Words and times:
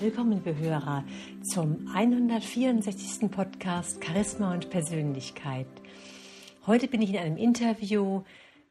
willkommen, 0.00 0.32
liebe 0.32 0.58
Hörer, 0.58 1.04
zum 1.42 1.88
164. 1.94 3.30
Podcast 3.30 4.04
Charisma 4.04 4.52
und 4.52 4.70
Persönlichkeit. 4.70 5.66
Heute 6.66 6.88
bin 6.88 7.00
ich 7.00 7.10
in 7.10 7.18
einem 7.18 7.36
Interview 7.36 8.22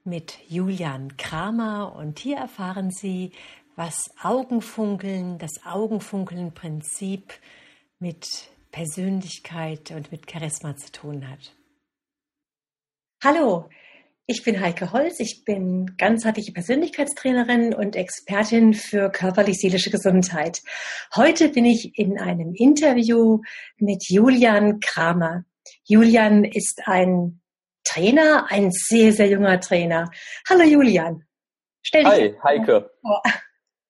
mit 0.03 0.37
Julian 0.49 1.15
Kramer 1.15 1.95
und 1.95 2.19
hier 2.19 2.37
erfahren 2.37 2.91
Sie, 2.91 3.31
was 3.75 4.11
Augenfunkeln, 4.21 5.37
das 5.37 5.51
Augenfunkeln-Prinzip 5.65 7.33
mit 7.99 8.49
Persönlichkeit 8.71 9.91
und 9.91 10.11
mit 10.11 10.29
Charisma 10.29 10.75
zu 10.75 10.91
tun 10.91 11.29
hat. 11.29 11.55
Hallo, 13.23 13.69
ich 14.25 14.43
bin 14.43 14.61
Heike 14.61 14.93
Holz, 14.93 15.19
ich 15.19 15.43
bin 15.43 15.95
ganzheitliche 15.97 16.53
Persönlichkeitstrainerin 16.53 17.73
und 17.73 17.95
Expertin 17.95 18.73
für 18.73 19.09
körperlich-seelische 19.09 19.89
Gesundheit. 19.89 20.61
Heute 21.15 21.49
bin 21.49 21.65
ich 21.65 21.97
in 21.97 22.17
einem 22.19 22.53
Interview 22.55 23.41
mit 23.77 24.03
Julian 24.07 24.79
Kramer. 24.79 25.43
Julian 25.83 26.45
ist 26.45 26.83
ein 26.85 27.41
Trainer, 27.83 28.45
ein 28.49 28.71
sehr, 28.71 29.11
sehr 29.11 29.27
junger 29.27 29.59
Trainer. 29.59 30.09
Hallo 30.49 30.63
Julian. 30.63 31.25
Stell 31.81 32.03
dich 32.03 32.11
Hi, 32.13 32.35
Heike. 32.43 32.91
Vor. 33.01 33.21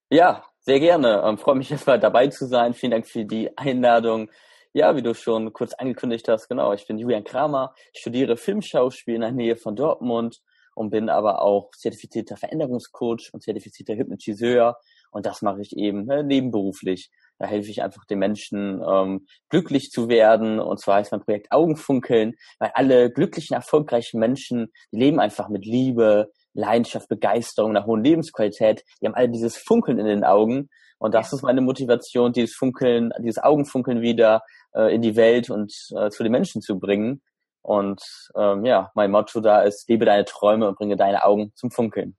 Ja, 0.09 0.43
sehr 0.61 0.79
gerne. 0.79 1.21
Ähm, 1.25 1.37
freue 1.37 1.55
mich 1.55 1.69
erstmal 1.69 1.99
dabei 1.99 2.27
zu 2.27 2.47
sein. 2.47 2.73
Vielen 2.73 2.91
Dank 2.91 3.07
für 3.07 3.23
die 3.23 3.55
Einladung. 3.55 4.31
Ja, 4.75 4.95
wie 4.95 5.03
du 5.03 5.13
schon 5.13 5.53
kurz 5.53 5.73
angekündigt 5.75 6.27
hast, 6.27 6.49
genau, 6.49 6.73
ich 6.73 6.87
bin 6.87 6.97
Julian 6.97 7.23
Kramer, 7.23 7.75
studiere 7.95 8.37
Filmschauspiel 8.37 9.13
in 9.13 9.21
der 9.21 9.31
Nähe 9.31 9.55
von 9.55 9.75
Dortmund 9.75 10.41
und 10.73 10.89
bin 10.89 11.09
aber 11.09 11.43
auch 11.43 11.69
zertifizierter 11.77 12.37
Veränderungscoach 12.37 13.29
und 13.33 13.43
zertifizierter 13.43 13.93
Hypnotiseur 13.95 14.79
und 15.11 15.27
das 15.27 15.43
mache 15.43 15.61
ich 15.61 15.77
eben 15.77 16.09
äh, 16.09 16.23
nebenberuflich. 16.23 17.11
Da 17.37 17.45
helfe 17.45 17.69
ich 17.69 17.83
einfach 17.83 18.03
den 18.05 18.17
Menschen, 18.17 18.81
ähm, 18.83 19.27
glücklich 19.49 19.91
zu 19.91 20.09
werden. 20.09 20.59
Und 20.59 20.79
zwar 20.79 20.95
heißt 20.95 21.11
mein 21.11 21.21
Projekt 21.21 21.51
Augenfunkeln, 21.51 22.33
weil 22.57 22.71
alle 22.73 23.11
glücklichen, 23.11 23.53
erfolgreichen 23.53 24.19
Menschen, 24.19 24.71
die 24.91 24.97
leben 24.97 25.19
einfach 25.19 25.49
mit 25.49 25.65
Liebe, 25.65 26.31
Leidenschaft, 26.53 27.09
Begeisterung, 27.09 27.71
einer 27.75 27.85
hohen 27.85 28.03
Lebensqualität. 28.03 28.83
Die 29.01 29.05
haben 29.05 29.15
alle 29.15 29.29
dieses 29.29 29.55
Funkeln 29.55 29.99
in 29.99 30.07
den 30.07 30.23
Augen. 30.23 30.69
Und 30.97 31.13
das 31.13 31.33
ist 31.33 31.43
meine 31.43 31.61
Motivation, 31.61 32.33
dieses 32.33 32.55
Funkeln, 32.55 33.11
dieses 33.19 33.43
Augenfunkeln 33.43 34.01
wieder 34.01 34.43
äh, 34.73 34.93
in 34.93 35.01
die 35.01 35.15
Welt 35.15 35.49
und 35.49 35.73
äh, 35.95 36.09
zu 36.09 36.23
den 36.23 36.31
Menschen 36.31 36.61
zu 36.61 36.79
bringen. 36.79 37.21
Und 37.61 38.01
ähm, 38.35 38.65
ja, 38.65 38.91
mein 38.93 39.11
Motto 39.11 39.39
da 39.39 39.61
ist, 39.61 39.87
lebe 39.89 40.05
deine 40.05 40.25
Träume 40.25 40.67
und 40.67 40.77
bringe 40.77 40.97
deine 40.97 41.23
Augen 41.23 41.53
zum 41.55 41.71
Funkeln. 41.71 42.17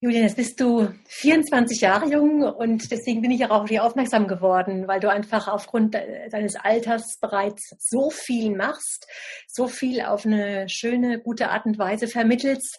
Julian, 0.00 0.22
jetzt 0.22 0.36
bist 0.36 0.60
du 0.60 0.88
24 1.08 1.80
Jahre 1.80 2.08
jung 2.08 2.42
und 2.42 2.92
deswegen 2.92 3.20
bin 3.20 3.32
ich 3.32 3.44
auch 3.44 3.62
auf 3.62 3.68
dich 3.68 3.80
aufmerksam 3.80 4.28
geworden, 4.28 4.86
weil 4.86 5.00
du 5.00 5.10
einfach 5.10 5.48
aufgrund 5.48 5.94
deines 5.94 6.54
Alters 6.54 7.18
bereits 7.20 7.74
so 7.80 8.08
viel 8.10 8.54
machst, 8.54 9.08
so 9.48 9.66
viel 9.66 10.02
auf 10.02 10.24
eine 10.24 10.68
schöne, 10.68 11.18
gute 11.18 11.50
Art 11.50 11.66
und 11.66 11.80
Weise 11.80 12.06
vermittelst. 12.06 12.78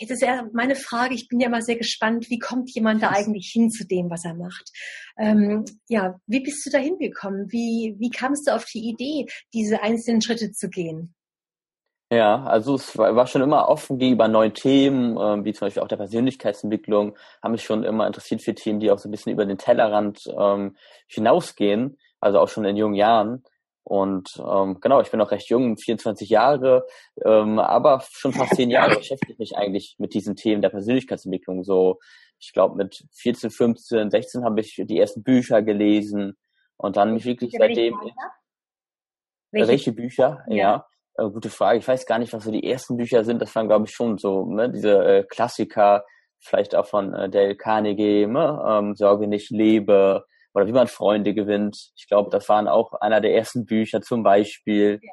Jetzt 0.00 0.12
ist 0.12 0.22
ja 0.22 0.48
meine 0.54 0.76
Frage, 0.76 1.14
ich 1.14 1.28
bin 1.28 1.40
ja 1.40 1.48
immer 1.48 1.60
sehr 1.60 1.76
gespannt, 1.76 2.30
wie 2.30 2.38
kommt 2.38 2.70
jemand 2.70 3.02
da 3.02 3.10
eigentlich 3.10 3.50
hin 3.52 3.70
zu 3.70 3.86
dem, 3.86 4.08
was 4.08 4.24
er 4.24 4.32
macht? 4.32 4.72
Ähm, 5.18 5.66
ja, 5.88 6.18
wie 6.26 6.40
bist 6.40 6.64
du 6.64 6.70
da 6.70 6.78
hingekommen? 6.78 7.52
Wie, 7.52 7.96
wie 7.98 8.08
kamst 8.08 8.48
du 8.48 8.54
auf 8.54 8.64
die 8.64 8.88
Idee, 8.88 9.26
diese 9.52 9.82
einzelnen 9.82 10.22
Schritte 10.22 10.52
zu 10.52 10.70
gehen? 10.70 11.14
Ja, 12.10 12.44
also 12.44 12.76
es 12.76 12.96
war 12.96 13.26
schon 13.26 13.42
immer 13.42 13.68
offen 13.68 13.98
gegenüber 13.98 14.26
neuen 14.26 14.54
Themen, 14.54 15.18
äh, 15.18 15.44
wie 15.44 15.52
zum 15.52 15.66
Beispiel 15.66 15.82
auch 15.82 15.88
der 15.88 15.98
Persönlichkeitsentwicklung, 15.98 17.14
haben 17.42 17.52
mich 17.52 17.62
schon 17.62 17.84
immer 17.84 18.06
interessiert 18.06 18.40
für 18.40 18.54
Themen, 18.54 18.80
die 18.80 18.90
auch 18.90 18.98
so 18.98 19.06
ein 19.06 19.12
bisschen 19.12 19.32
über 19.32 19.44
den 19.44 19.58
Tellerrand 19.58 20.22
ähm, 20.34 20.76
hinausgehen, 21.08 21.98
also 22.20 22.40
auch 22.40 22.48
schon 22.48 22.64
in 22.64 22.76
jungen 22.76 22.94
Jahren. 22.94 23.44
Und 23.82 24.28
ähm, 24.38 24.78
genau, 24.80 25.00
ich 25.00 25.10
bin 25.10 25.20
auch 25.20 25.30
recht 25.30 25.48
jung, 25.48 25.76
24 25.76 26.28
Jahre, 26.28 26.86
ähm, 27.24 27.58
aber 27.58 28.04
schon 28.10 28.32
fast 28.32 28.54
zehn 28.54 28.70
Jahre 28.70 28.96
beschäftige 28.98 29.32
ich 29.32 29.38
mich 29.38 29.56
eigentlich 29.56 29.96
mit 29.98 30.14
diesen 30.14 30.36
Themen 30.36 30.62
der 30.62 30.68
Persönlichkeitsentwicklung. 30.68 31.64
So, 31.64 31.98
ich 32.38 32.52
glaube, 32.52 32.76
mit 32.76 33.04
14, 33.14 33.50
15, 33.50 34.10
16 34.10 34.44
habe 34.44 34.60
ich 34.60 34.80
die 34.84 34.98
ersten 34.98 35.22
Bücher 35.22 35.62
gelesen 35.62 36.36
und 36.76 36.96
dann 36.96 37.14
mich 37.14 37.24
wirklich 37.24 37.54
seitdem. 37.56 37.98
Welche, 39.52 39.68
welche 39.68 39.92
Bücher? 39.92 40.44
ja. 40.48 40.56
ja 40.56 40.86
äh, 41.20 41.30
gute 41.30 41.50
Frage. 41.50 41.78
Ich 41.78 41.88
weiß 41.88 42.06
gar 42.06 42.18
nicht, 42.18 42.32
was 42.32 42.44
so 42.44 42.50
die 42.50 42.68
ersten 42.68 42.96
Bücher 42.96 43.24
sind. 43.24 43.42
Das 43.42 43.54
waren, 43.54 43.68
glaube 43.68 43.86
ich, 43.86 43.92
schon 43.92 44.18
so 44.18 44.44
ne, 44.44 44.70
diese 44.70 45.04
äh, 45.04 45.24
Klassiker, 45.24 46.04
vielleicht 46.38 46.74
auch 46.74 46.86
von 46.86 47.12
äh, 47.14 47.28
Dale 47.28 47.56
Carnegie, 47.56 48.26
ne? 48.26 48.62
ähm, 48.66 48.94
Sorge 48.94 49.26
nicht, 49.26 49.50
lebe 49.50 50.24
oder 50.54 50.66
wie 50.66 50.72
man 50.72 50.88
Freunde 50.88 51.34
gewinnt. 51.34 51.90
Ich 51.96 52.08
glaube, 52.08 52.30
das 52.30 52.48
waren 52.48 52.68
auch 52.68 52.92
einer 52.94 53.20
der 53.20 53.34
ersten 53.34 53.66
Bücher 53.66 54.00
zum 54.02 54.22
Beispiel. 54.22 55.00
Ja. 55.02 55.12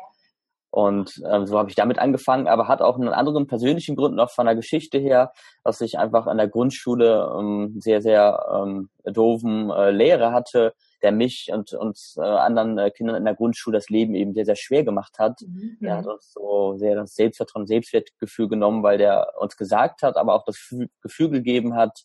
Und 0.69 1.23
ähm, 1.31 1.47
so 1.47 1.57
habe 1.57 1.69
ich 1.69 1.75
damit 1.75 1.97
angefangen, 1.97 2.47
aber 2.47 2.67
hat 2.67 2.81
auch 2.81 2.97
einen 2.97 3.09
anderen 3.09 3.47
persönlichen 3.47 3.95
Grund 3.95 4.15
noch 4.15 4.29
von 4.29 4.45
der 4.45 4.55
Geschichte 4.55 4.97
her, 4.97 5.31
dass 5.63 5.81
ich 5.81 5.97
einfach 5.97 6.27
an 6.27 6.37
der 6.37 6.49
Grundschule 6.49 7.33
ähm, 7.39 7.77
sehr, 7.79 8.01
sehr 8.01 8.45
ähm, 8.53 8.89
doofen 9.05 9.69
äh, 9.71 9.91
Lehrer 9.91 10.33
hatte, 10.33 10.73
der 11.01 11.13
mich 11.13 11.49
und 11.51 11.73
uns 11.73 12.15
äh, 12.17 12.21
anderen 12.21 12.77
äh, 12.77 12.91
Kindern 12.91 13.15
in 13.15 13.25
der 13.25 13.35
Grundschule 13.35 13.77
das 13.77 13.89
Leben 13.89 14.13
eben 14.13 14.33
sehr, 14.33 14.45
sehr 14.45 14.55
schwer 14.55 14.83
gemacht 14.83 15.19
hat. 15.19 15.39
Mhm. 15.41 15.77
Der 15.81 15.97
hat 15.97 16.07
uns 16.07 16.33
so 16.33 16.75
sehr 16.77 16.95
das 16.95 17.15
Selbstvertrauen, 17.15 17.65
Selbstwertgefühl 17.65 18.49
genommen, 18.49 18.83
weil 18.83 18.97
der 18.97 19.33
uns 19.39 19.55
gesagt 19.57 20.01
hat, 20.01 20.17
aber 20.17 20.35
auch 20.35 20.43
das 20.43 20.73
Gefühl 21.01 21.29
gegeben 21.29 21.75
hat, 21.75 22.03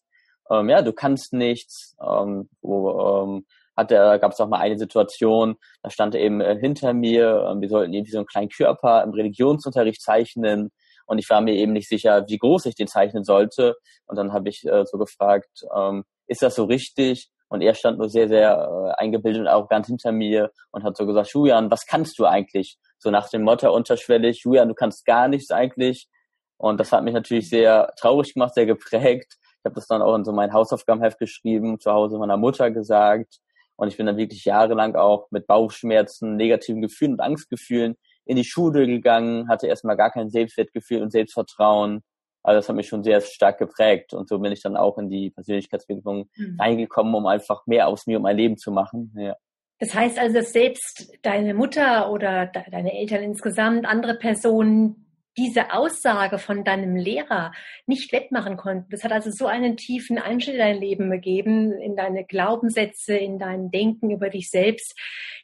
ähm, 0.50 0.69
ja, 0.69 0.82
du 0.82 0.92
kannst 0.92 1.32
nichts. 1.32 1.97
Ähm, 2.00 2.48
wo, 2.60 3.25
ähm, 3.25 3.47
hat 3.76 3.91
er, 3.91 4.19
gab 4.19 4.32
es 4.32 4.41
auch 4.41 4.48
mal 4.48 4.60
eine 4.60 4.78
Situation, 4.78 5.56
da 5.82 5.91
stand 5.91 6.14
er 6.14 6.20
eben 6.20 6.41
äh, 6.41 6.58
hinter 6.60 6.92
mir, 6.92 7.47
äh, 7.48 7.60
wir 7.60 7.69
sollten 7.69 7.92
irgendwie 7.92 8.12
so 8.12 8.19
einen 8.19 8.26
kleinen 8.26 8.50
Körper 8.50 9.03
im 9.03 9.10
Religionsunterricht 9.10 10.03
zeichnen 10.03 10.70
und 11.06 11.19
ich 11.19 11.28
war 11.30 11.41
mir 11.41 11.54
eben 11.54 11.72
nicht 11.72 11.88
sicher, 11.88 12.25
wie 12.28 12.38
groß 12.38 12.66
ich 12.66 12.75
den 12.75 12.86
zeichnen 12.86 13.25
sollte. 13.25 13.76
Und 14.06 14.16
dann 14.16 14.32
habe 14.32 14.48
ich 14.48 14.64
äh, 14.64 14.84
so 14.84 14.98
gefragt, 14.98 15.64
ähm, 15.76 16.04
ist 16.26 16.42
das 16.42 16.54
so 16.54 16.64
richtig? 16.64 17.30
Und 17.48 17.60
er 17.60 17.74
stand 17.74 17.98
nur 17.98 18.09
sehr, 18.09 18.28
sehr 18.28 18.53
äh, 18.53 19.03
eingebildet 19.03 19.42
und 19.42 19.48
arrogant 19.48 19.86
hinter 19.86 20.12
mir 20.12 20.50
und 20.70 20.84
hat 20.84 20.97
so 20.97 21.04
gesagt, 21.04 21.32
Julian, 21.34 21.70
was 21.70 21.84
kannst 21.86 22.19
du 22.19 22.24
eigentlich? 22.24 22.78
So 22.98 23.10
nach 23.10 23.28
dem 23.28 23.42
Motto 23.42 23.74
unterschwellig, 23.74 24.42
Julian, 24.44 24.69
du 24.69 24.74
kannst 24.74 25.04
gar 25.04 25.28
nichts 25.28 25.50
eigentlich. 25.50 26.09
Und 26.56 26.78
das 26.80 26.92
hat 26.92 27.04
mich 27.04 27.12
natürlich 27.12 27.50
sehr 27.50 27.92
traurig 27.98 28.34
gemacht, 28.34 28.54
sehr 28.54 28.66
geprägt. 28.66 29.34
Ich 29.62 29.64
habe 29.64 29.74
das 29.74 29.86
dann 29.86 30.02
auch 30.02 30.14
in 30.16 30.24
so 30.24 30.32
mein 30.32 30.52
Hausaufgabenheft 30.52 31.18
geschrieben, 31.18 31.78
zu 31.78 31.92
Hause 31.92 32.18
meiner 32.18 32.36
Mutter 32.36 32.70
gesagt. 32.70 33.38
Und 33.76 33.88
ich 33.88 33.96
bin 33.96 34.06
dann 34.06 34.16
wirklich 34.16 34.44
jahrelang 34.44 34.96
auch 34.96 35.28
mit 35.30 35.46
Bauchschmerzen, 35.46 36.36
negativen 36.36 36.82
Gefühlen 36.82 37.12
und 37.12 37.20
Angstgefühlen 37.20 37.96
in 38.24 38.36
die 38.36 38.44
Schule 38.44 38.86
gegangen, 38.86 39.48
hatte 39.48 39.66
erstmal 39.66 39.96
gar 39.96 40.10
kein 40.10 40.30
Selbstwertgefühl 40.30 41.02
und 41.02 41.10
Selbstvertrauen 41.10 42.02
also 42.42 42.58
das 42.58 42.68
hat 42.68 42.76
mich 42.76 42.88
schon 42.88 43.04
sehr 43.04 43.20
stark 43.20 43.58
geprägt 43.58 44.14
und 44.14 44.28
so 44.28 44.38
bin 44.38 44.52
ich 44.52 44.62
dann 44.62 44.76
auch 44.76 44.98
in 44.98 45.08
die 45.08 45.30
Persönlichkeitsentwicklung 45.30 46.28
mhm. 46.36 46.60
reingekommen, 46.60 47.14
um 47.14 47.26
einfach 47.26 47.66
mehr 47.66 47.86
aus 47.88 48.06
mir 48.06 48.16
und 48.16 48.24
mein 48.24 48.36
Leben 48.36 48.56
zu 48.56 48.72
machen. 48.72 49.14
Ja. 49.16 49.36
Das 49.78 49.94
heißt 49.94 50.18
also, 50.18 50.34
dass 50.34 50.52
selbst 50.52 51.12
deine 51.22 51.54
Mutter 51.54 52.10
oder 52.10 52.46
deine 52.46 52.94
Eltern 52.94 53.22
insgesamt, 53.22 53.86
andere 53.86 54.14
Personen 54.14 55.06
diese 55.37 55.72
Aussage 55.72 56.38
von 56.38 56.65
deinem 56.65 56.97
Lehrer 56.97 57.53
nicht 57.87 58.12
wettmachen 58.12 58.56
konnten. 58.56 58.91
Das 58.91 59.04
hat 59.04 59.12
also 59.12 59.31
so 59.31 59.47
einen 59.47 59.76
tiefen 59.76 60.19
Einschnitt 60.19 60.56
in 60.56 60.60
dein 60.60 60.81
Leben 60.81 61.10
gegeben, 61.10 61.72
in 61.72 61.97
deine 61.97 62.24
Glaubenssätze, 62.24 63.16
in 63.16 63.39
dein 63.39 63.71
Denken 63.71 64.10
über 64.10 64.28
dich 64.28 64.51
selbst, 64.51 64.98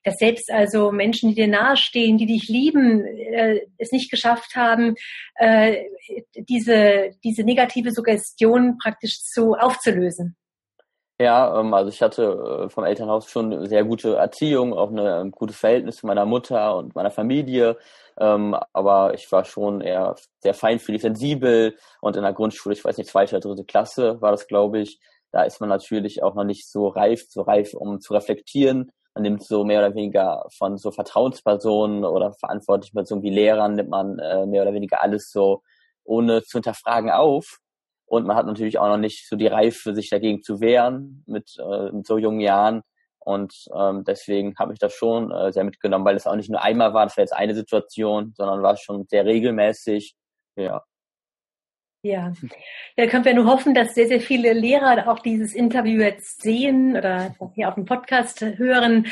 dass 0.04 0.16
selbst 0.16 0.50
also 0.50 0.92
Menschen, 0.92 1.30
die 1.30 1.34
dir 1.36 1.48
nahestehen, 1.48 2.18
die 2.18 2.26
dich 2.26 2.48
lieben, 2.48 3.04
äh, 3.04 3.60
es 3.78 3.92
nicht 3.92 4.10
geschafft 4.10 4.56
haben, 4.56 4.94
äh, 5.36 5.84
diese, 6.36 7.10
diese 7.24 7.44
negative 7.44 7.92
Suggestion 7.92 8.78
praktisch 8.78 9.20
zu 9.22 9.54
aufzulösen. 9.54 10.36
Ja, 11.20 11.58
ähm, 11.58 11.74
also 11.74 11.90
ich 11.90 12.00
hatte 12.00 12.66
äh, 12.66 12.68
vom 12.68 12.84
Elternhaus 12.84 13.28
schon 13.28 13.66
sehr 13.66 13.84
gute 13.84 14.14
Erziehung, 14.14 14.72
auch 14.72 14.90
ein 14.90 14.98
ähm, 14.98 15.30
gutes 15.32 15.56
Verhältnis 15.56 15.96
zu 15.96 16.06
meiner 16.06 16.26
Mutter 16.26 16.76
und 16.76 16.94
meiner 16.94 17.10
Familie. 17.10 17.76
Ähm, 18.20 18.56
aber 18.72 19.14
ich 19.14 19.30
war 19.30 19.44
schon 19.44 19.80
eher 19.80 20.16
sehr 20.40 20.54
feinfühlig, 20.54 21.02
sensibel 21.02 21.76
und 22.00 22.16
in 22.16 22.22
der 22.22 22.32
Grundschule, 22.32 22.74
ich 22.74 22.84
weiß 22.84 22.96
nicht, 22.98 23.10
zweite 23.10 23.36
oder 23.36 23.48
dritte 23.48 23.64
Klasse 23.64 24.20
war 24.20 24.32
das, 24.32 24.46
glaube 24.46 24.80
ich. 24.80 25.00
Da 25.30 25.42
ist 25.42 25.60
man 25.60 25.68
natürlich 25.68 26.22
auch 26.22 26.34
noch 26.34 26.44
nicht 26.44 26.68
so 26.70 26.88
reif, 26.88 27.26
so 27.28 27.42
reif, 27.42 27.74
um 27.74 28.00
zu 28.00 28.14
reflektieren. 28.14 28.90
Man 29.14 29.22
nimmt 29.22 29.44
so 29.44 29.64
mehr 29.64 29.80
oder 29.80 29.94
weniger 29.94 30.44
von 30.56 30.78
so 30.78 30.90
Vertrauenspersonen 30.90 32.04
oder 32.04 32.32
verantwortlichen 32.32 32.96
Personen 32.96 33.22
wie 33.22 33.30
Lehrern, 33.30 33.74
nimmt 33.74 33.90
man 33.90 34.18
äh, 34.18 34.46
mehr 34.46 34.62
oder 34.62 34.72
weniger 34.72 35.02
alles 35.02 35.30
so 35.30 35.62
ohne 36.04 36.42
zu 36.42 36.58
hinterfragen 36.58 37.10
auf. 37.10 37.58
Und 38.06 38.26
man 38.26 38.36
hat 38.36 38.46
natürlich 38.46 38.78
auch 38.78 38.88
noch 38.88 38.96
nicht 38.96 39.28
so 39.28 39.36
die 39.36 39.46
Reife, 39.46 39.94
sich 39.94 40.08
dagegen 40.08 40.42
zu 40.42 40.60
wehren 40.60 41.22
mit, 41.26 41.56
äh, 41.58 41.92
mit 41.92 42.06
so 42.06 42.16
jungen 42.16 42.40
Jahren. 42.40 42.82
Und 43.28 43.68
ähm, 43.78 44.04
deswegen 44.04 44.56
habe 44.58 44.72
ich 44.72 44.78
das 44.78 44.94
schon 44.94 45.30
äh, 45.30 45.52
sehr 45.52 45.62
mitgenommen, 45.62 46.06
weil 46.06 46.16
es 46.16 46.26
auch 46.26 46.34
nicht 46.34 46.48
nur 46.48 46.62
einmal 46.62 46.94
war, 46.94 47.04
das 47.04 47.18
war 47.18 47.24
jetzt 47.24 47.34
eine 47.34 47.54
Situation, 47.54 48.32
sondern 48.34 48.62
war 48.62 48.74
schon 48.78 49.06
sehr 49.06 49.26
regelmäßig. 49.26 50.14
Ja. 50.56 50.82
Ja. 52.00 52.32
da 52.96 53.06
können 53.06 53.26
wir 53.26 53.34
nur 53.34 53.44
hoffen, 53.44 53.74
dass 53.74 53.94
sehr, 53.94 54.06
sehr 54.06 54.22
viele 54.22 54.54
Lehrer 54.54 55.12
auch 55.12 55.18
dieses 55.18 55.54
Interview 55.54 56.00
jetzt 56.00 56.40
sehen 56.40 56.96
oder 56.96 57.34
hier 57.54 57.68
auf 57.68 57.74
dem 57.74 57.84
Podcast 57.84 58.40
hören, 58.40 59.08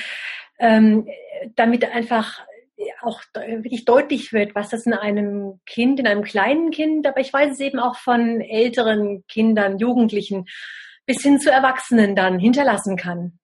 ähm, 0.59 1.07
damit 1.55 1.85
einfach 1.85 2.41
auch 3.03 3.21
wirklich 3.35 3.85
deutlich 3.85 4.33
wird, 4.33 4.55
was 4.55 4.71
das 4.71 4.87
in 4.87 4.95
einem 4.95 5.61
Kind, 5.67 6.01
in 6.01 6.07
einem 6.07 6.25
kleinen 6.25 6.71
Kind, 6.71 7.07
aber 7.07 7.21
ich 7.21 7.35
weiß 7.35 7.53
es 7.53 7.61
eben 7.61 7.81
auch 7.81 7.97
von 7.97 8.41
älteren 8.41 9.27
Kindern, 9.29 9.79
Jugendlichen 9.79 10.47
bis 11.05 11.23
hin 11.23 11.39
zu 11.39 11.51
Erwachsenen 11.51 12.17
dann 12.17 12.39
hinterlassen 12.39 12.97
kann. 12.97 13.39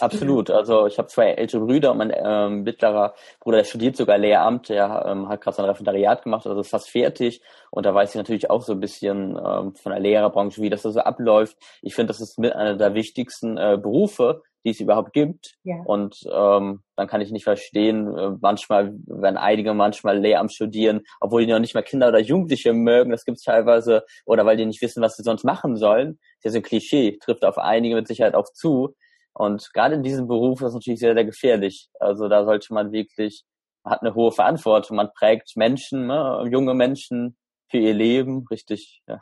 Absolut. 0.00 0.50
Also 0.50 0.86
ich 0.86 0.98
habe 0.98 1.08
zwei 1.08 1.30
ältere 1.30 1.64
Brüder 1.64 1.92
und 1.92 1.98
mein 1.98 2.12
ähm, 2.14 2.62
mittlerer 2.62 3.14
Bruder, 3.40 3.58
der 3.58 3.64
studiert 3.64 3.96
sogar 3.96 4.18
Lehramt, 4.18 4.68
der 4.68 5.04
ähm, 5.06 5.28
hat 5.28 5.40
gerade 5.40 5.56
sein 5.56 5.66
Referendariat 5.66 6.22
gemacht, 6.24 6.46
also 6.46 6.60
ist 6.60 6.70
fast 6.70 6.90
fertig. 6.90 7.42
Und 7.70 7.86
da 7.86 7.94
weiß 7.94 8.10
ich 8.10 8.16
natürlich 8.16 8.50
auch 8.50 8.62
so 8.62 8.72
ein 8.72 8.80
bisschen 8.80 9.36
ähm, 9.36 9.74
von 9.76 9.92
der 9.92 10.00
Lehrerbranche, 10.00 10.60
wie 10.60 10.70
das 10.70 10.82
so 10.82 10.98
abläuft. 10.98 11.56
Ich 11.80 11.94
finde, 11.94 12.08
das 12.08 12.20
ist 12.20 12.38
mit 12.38 12.52
einer 12.54 12.74
der 12.76 12.94
wichtigsten 12.94 13.56
äh, 13.56 13.78
Berufe, 13.80 14.42
die 14.64 14.70
es 14.70 14.80
überhaupt 14.80 15.12
gibt. 15.12 15.54
Ja. 15.62 15.76
Und 15.84 16.16
ähm, 16.32 16.82
dann 16.96 17.06
kann 17.06 17.20
ich 17.20 17.30
nicht 17.30 17.44
verstehen, 17.44 18.16
äh, 18.16 18.30
manchmal, 18.40 18.94
wenn 19.06 19.36
einige 19.36 19.74
manchmal 19.74 20.18
Lehramt 20.18 20.52
studieren, 20.52 21.02
obwohl 21.20 21.46
die 21.46 21.52
noch 21.52 21.60
nicht 21.60 21.74
mal 21.74 21.82
Kinder 21.82 22.08
oder 22.08 22.20
Jugendliche 22.20 22.72
mögen, 22.72 23.10
das 23.10 23.24
gibt's 23.24 23.44
teilweise, 23.44 24.04
oder 24.26 24.44
weil 24.44 24.56
die 24.56 24.66
nicht 24.66 24.82
wissen, 24.82 25.02
was 25.02 25.16
sie 25.16 25.22
sonst 25.22 25.44
machen 25.44 25.76
sollen. 25.76 26.18
Das 26.42 26.52
ist 26.52 26.56
ein 26.56 26.62
Klischee, 26.62 27.18
trifft 27.20 27.44
auf 27.44 27.58
einige 27.58 27.94
mit 27.94 28.08
Sicherheit 28.08 28.34
auch 28.34 28.50
zu. 28.52 28.96
Und 29.34 29.72
gerade 29.74 29.96
in 29.96 30.02
diesem 30.02 30.28
Beruf 30.28 30.60
ist 30.60 30.68
es 30.68 30.74
natürlich 30.74 31.00
sehr, 31.00 31.14
sehr 31.14 31.24
gefährlich. 31.24 31.90
Also 31.98 32.28
da 32.28 32.44
sollte 32.44 32.72
man 32.72 32.92
wirklich, 32.92 33.44
man 33.82 33.94
hat 33.94 34.02
eine 34.02 34.14
hohe 34.14 34.32
Verantwortung. 34.32 34.96
Man 34.96 35.12
prägt 35.12 35.56
Menschen, 35.56 36.06
ne, 36.06 36.48
junge 36.50 36.74
Menschen 36.74 37.36
für 37.68 37.78
ihr 37.78 37.94
Leben, 37.94 38.46
richtig, 38.50 39.02
ja. 39.08 39.18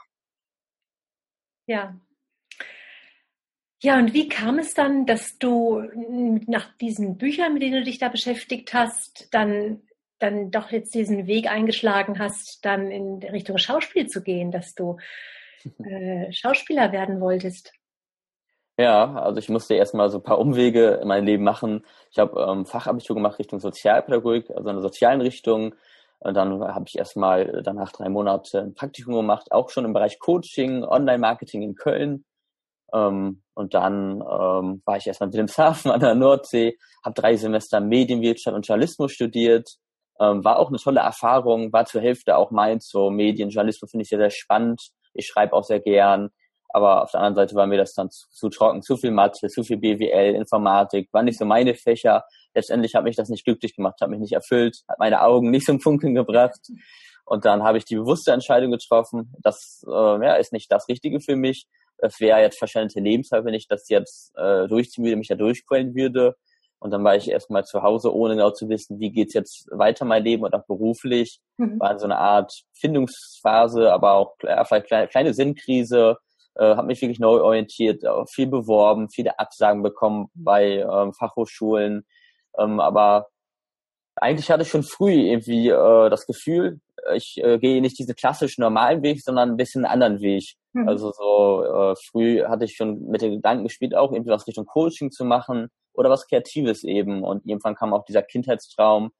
Ja. 1.66 1.96
Ja, 3.82 3.98
und 3.98 4.12
wie 4.14 4.28
kam 4.28 4.58
es 4.58 4.74
dann, 4.74 5.06
dass 5.06 5.38
du 5.38 5.82
nach 6.46 6.76
diesen 6.76 7.16
Büchern, 7.16 7.54
mit 7.54 7.62
denen 7.62 7.78
du 7.78 7.84
dich 7.84 7.98
da 7.98 8.08
beschäftigt 8.08 8.74
hast, 8.74 9.28
dann, 9.32 9.82
dann 10.20 10.52
doch 10.52 10.70
jetzt 10.70 10.94
diesen 10.94 11.26
Weg 11.26 11.50
eingeschlagen 11.50 12.20
hast, 12.20 12.64
dann 12.64 12.92
in 12.92 13.18
Richtung 13.22 13.58
Schauspiel 13.58 14.06
zu 14.06 14.22
gehen, 14.22 14.52
dass 14.52 14.74
du 14.74 14.98
äh, 15.84 16.30
Schauspieler 16.32 16.92
werden 16.92 17.20
wolltest? 17.20 17.72
Ja, 18.82 19.14
also 19.14 19.38
ich 19.38 19.48
musste 19.48 19.74
erstmal 19.74 20.10
so 20.10 20.18
ein 20.18 20.24
paar 20.24 20.40
Umwege 20.40 20.98
in 21.00 21.06
meinem 21.06 21.24
Leben 21.24 21.44
machen. 21.44 21.84
Ich 22.10 22.18
habe 22.18 22.40
ähm, 22.40 22.66
Fachabitur 22.66 23.14
gemacht 23.14 23.38
Richtung 23.38 23.60
Sozialpädagogik, 23.60 24.50
also 24.50 24.68
in 24.68 24.74
der 24.74 24.82
sozialen 24.82 25.20
Richtung. 25.20 25.76
Und 26.18 26.34
dann 26.34 26.60
habe 26.60 26.86
ich 26.88 26.98
erstmal 26.98 27.62
danach 27.62 27.92
drei 27.92 28.08
Monate 28.08 28.60
ein 28.60 28.74
Praktikum 28.74 29.14
gemacht, 29.14 29.52
auch 29.52 29.70
schon 29.70 29.84
im 29.84 29.92
Bereich 29.92 30.18
Coaching, 30.18 30.82
Online-Marketing 30.82 31.62
in 31.62 31.76
Köln. 31.76 32.24
Ähm, 32.92 33.44
und 33.54 33.72
dann 33.72 34.14
ähm, 34.20 34.82
war 34.84 34.96
ich 34.96 35.06
erstmal 35.06 35.28
in 35.28 35.34
Wilhelmshaven 35.34 35.92
an 35.92 36.00
der 36.00 36.16
Nordsee, 36.16 36.76
habe 37.04 37.14
drei 37.14 37.36
Semester 37.36 37.80
Medienwirtschaft 37.80 38.56
und 38.56 38.66
Journalismus 38.66 39.12
studiert. 39.12 39.76
Ähm, 40.18 40.42
war 40.44 40.58
auch 40.58 40.70
eine 40.70 40.78
tolle 40.78 41.00
Erfahrung, 41.02 41.72
war 41.72 41.86
zur 41.86 42.00
Hälfte 42.00 42.36
auch 42.36 42.50
meins, 42.50 42.88
so 42.88 43.10
Medien, 43.10 43.50
Journalismus 43.50 43.92
finde 43.92 44.02
ich 44.02 44.08
sehr, 44.08 44.18
sehr 44.18 44.30
spannend. 44.30 44.82
Ich 45.14 45.28
schreibe 45.28 45.52
auch 45.52 45.62
sehr 45.62 45.78
gern. 45.78 46.30
Aber 46.72 47.02
auf 47.02 47.10
der 47.10 47.20
anderen 47.20 47.34
Seite 47.46 47.54
war 47.54 47.66
mir 47.66 47.76
das 47.76 47.94
dann 47.94 48.10
zu, 48.10 48.28
zu 48.30 48.48
trocken, 48.48 48.82
zu 48.82 48.96
viel 48.96 49.10
Mathe, 49.10 49.48
zu 49.48 49.62
viel 49.62 49.76
BWL, 49.76 50.34
Informatik, 50.34 51.08
war 51.12 51.22
nicht 51.22 51.38
so 51.38 51.44
meine 51.44 51.74
Fächer. 51.74 52.24
Letztendlich 52.54 52.94
hat 52.94 53.04
mich 53.04 53.16
das 53.16 53.28
nicht 53.28 53.44
glücklich 53.44 53.76
gemacht, 53.76 54.00
hat 54.00 54.08
mich 54.08 54.20
nicht 54.20 54.32
erfüllt, 54.32 54.78
hat 54.88 54.98
meine 54.98 55.22
Augen 55.22 55.50
nicht 55.50 55.66
zum 55.66 55.80
Funkeln 55.80 56.14
gebracht. 56.14 56.60
Und 57.24 57.44
dann 57.44 57.62
habe 57.62 57.78
ich 57.78 57.84
die 57.84 57.96
bewusste 57.96 58.32
Entscheidung 58.32 58.70
getroffen, 58.70 59.32
das 59.42 59.84
äh, 59.86 59.90
ja, 59.90 60.34
ist 60.34 60.52
nicht 60.52 60.72
das 60.72 60.88
Richtige 60.88 61.20
für 61.20 61.36
mich. 61.36 61.66
Es 61.98 62.18
wäre 62.20 62.40
jetzt 62.40 62.58
verschwendete 62.58 63.00
Lebenszeit, 63.00 63.44
wenn 63.44 63.54
ich 63.54 63.68
das 63.68 63.88
jetzt 63.88 64.32
äh, 64.36 64.66
durchziehen 64.66 65.04
würde, 65.04 65.16
mich 65.16 65.28
da 65.28 65.36
durchquellen 65.36 65.94
würde. 65.94 66.34
Und 66.80 66.90
dann 66.90 67.04
war 67.04 67.14
ich 67.14 67.30
erstmal 67.30 67.64
zu 67.64 67.82
Hause, 67.82 68.12
ohne 68.12 68.34
genau 68.34 68.50
zu 68.50 68.68
wissen, 68.68 68.98
wie 68.98 69.12
geht's 69.12 69.34
jetzt 69.34 69.68
weiter 69.70 70.04
mein 70.04 70.24
Leben 70.24 70.42
und 70.42 70.52
auch 70.52 70.66
beruflich. 70.66 71.40
Mhm. 71.58 71.78
War 71.78 71.92
in 71.92 72.00
so 72.00 72.06
einer 72.06 72.18
Art 72.18 72.52
Findungsphase, 72.72 73.92
aber 73.92 74.14
auch 74.14 74.34
ja, 74.42 74.64
vielleicht 74.64 74.88
kleine, 74.88 75.06
kleine 75.06 75.32
Sinnkrise 75.32 76.16
äh, 76.56 76.76
habe 76.76 76.86
mich 76.86 77.00
wirklich 77.00 77.20
neu 77.20 77.40
orientiert, 77.40 78.02
viel 78.30 78.46
beworben, 78.46 79.08
viele 79.10 79.38
Absagen 79.38 79.82
bekommen 79.82 80.30
bei 80.34 80.78
ähm, 80.78 81.12
Fachhochschulen, 81.12 82.06
ähm, 82.58 82.80
aber 82.80 83.28
eigentlich 84.16 84.50
hatte 84.50 84.62
ich 84.62 84.68
schon 84.68 84.82
früh 84.82 85.12
irgendwie 85.12 85.68
äh, 85.68 86.10
das 86.10 86.26
Gefühl, 86.26 86.80
ich 87.14 87.42
äh, 87.42 87.58
gehe 87.58 87.80
nicht 87.80 87.98
diesen 87.98 88.14
klassischen 88.14 88.62
normalen 88.62 89.02
Weg, 89.02 89.22
sondern 89.22 89.50
ein 89.50 89.56
bisschen 89.56 89.84
einen 89.84 89.92
anderen 89.92 90.20
Weg. 90.20 90.54
Mhm. 90.72 90.88
Also 90.88 91.12
so 91.12 91.64
äh, 91.64 91.94
früh 91.96 92.42
hatte 92.44 92.64
ich 92.64 92.76
schon 92.76 93.06
mit 93.08 93.22
den 93.22 93.32
Gedanken 93.32 93.64
gespielt, 93.64 93.94
auch 93.94 94.12
irgendwie 94.12 94.30
was 94.30 94.46
Richtung 94.46 94.66
Coaching 94.66 95.10
zu 95.10 95.24
machen 95.24 95.68
oder 95.94 96.10
was 96.10 96.26
Kreatives 96.26 96.84
eben. 96.84 97.22
Und 97.24 97.46
irgendwann 97.46 97.74
kam 97.74 97.92
auch 97.92 98.04
dieser 98.04 98.22
Kindheitstraum 98.22 99.12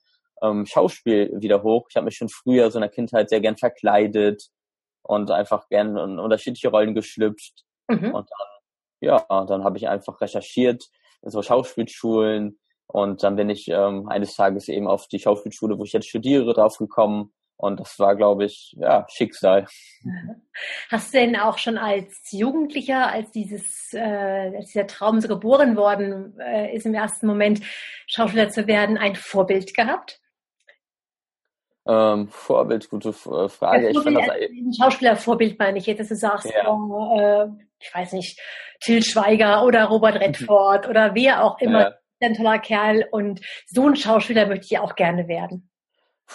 ähm, 0.43 0.67
Schauspiel 0.67 1.33
wieder 1.41 1.63
hoch. 1.63 1.87
Ich 1.91 1.97
habe 1.97 2.05
mich 2.05 2.17
schon 2.17 2.29
früher 2.29 2.71
so 2.71 2.79
in 2.79 2.83
der 2.83 2.91
Kindheit 2.91 3.31
sehr 3.31 3.41
gern 3.41 3.57
verkleidet, 3.57 4.49
und 5.03 5.31
einfach 5.31 5.69
gern 5.69 5.97
in 5.97 6.19
unterschiedliche 6.19 6.69
Rollen 6.69 6.95
geschlüpft. 6.95 7.65
Mhm. 7.89 8.15
Und 8.15 8.31
dann, 8.31 8.49
ja, 9.01 9.25
dann 9.29 9.65
habe 9.65 9.77
ich 9.77 9.89
einfach 9.89 10.21
recherchiert 10.21 10.85
in 11.23 11.31
so 11.31 11.43
Schauspielschulen 11.43 12.59
und 12.87 13.23
dann 13.23 13.37
bin 13.37 13.49
ich 13.49 13.69
ähm, 13.69 14.09
eines 14.09 14.37
Tages 14.37 14.69
eben 14.69 14.87
auf 14.87 15.09
die 15.09 15.19
Schauspielschule, 15.19 15.79
wo 15.79 15.85
ich 15.85 15.93
jetzt 15.93 16.09
studiere, 16.09 16.53
draufgekommen. 16.53 17.33
Und 17.57 17.79
das 17.79 17.99
war, 17.99 18.17
glaube 18.17 18.45
ich, 18.45 18.75
ja, 18.79 19.07
Schicksal. 19.09 19.67
Hast 20.91 21.15
du 21.15 21.19
denn 21.19 21.37
auch 21.37 21.59
schon 21.59 21.79
als 21.79 22.31
Jugendlicher, 22.31 23.11
als 23.11 23.31
dieses, 23.31 23.95
äh, 23.95 24.53
als 24.57 24.73
dieser 24.73 24.89
Traum 24.89 25.21
so 25.21 25.29
geboren 25.29 25.77
worden 25.77 26.39
äh, 26.41 26.75
ist 26.75 26.87
im 26.87 26.95
ersten 26.95 27.27
Moment, 27.27 27.61
Schauspieler 28.07 28.51
zu 28.51 28.67
werden, 28.67 28.99
ein 28.99 29.15
Vorbild 29.15 29.75
gehabt? 29.75 30.22
Ähm, 31.87 32.29
Vorbild, 32.29 32.89
gute 32.89 33.09
äh, 33.09 33.49
Frage. 33.49 33.89
Ja, 33.89 33.93
Vorbild, 33.93 34.19
ich 34.19 34.27
das, 34.27 34.37
ein 34.37 34.75
Schauspielervorbild 34.79 35.59
meine 35.59 35.79
ich 35.79 35.87
jetzt, 35.87 35.99
dass 35.99 36.09
du 36.09 36.17
sagst, 36.17 36.53
ja. 36.55 36.71
oh, 36.71 37.19
äh, 37.19 37.49
ich 37.81 37.93
weiß 37.93 38.13
nicht, 38.13 38.41
Till 38.81 39.03
Schweiger 39.03 39.65
oder 39.65 39.85
Robert 39.85 40.21
Redford 40.21 40.89
oder 40.89 41.15
wer 41.15 41.45
auch 41.45 41.59
immer, 41.61 41.81
ja. 41.81 41.95
ein 42.21 42.35
toller 42.35 42.59
Kerl 42.59 43.07
und 43.11 43.41
so 43.67 43.89
ein 43.89 43.97
Schauspieler 43.97 44.47
möchte 44.47 44.67
ich 44.67 44.79
auch 44.79 44.95
gerne 44.95 45.27
werden. 45.27 45.72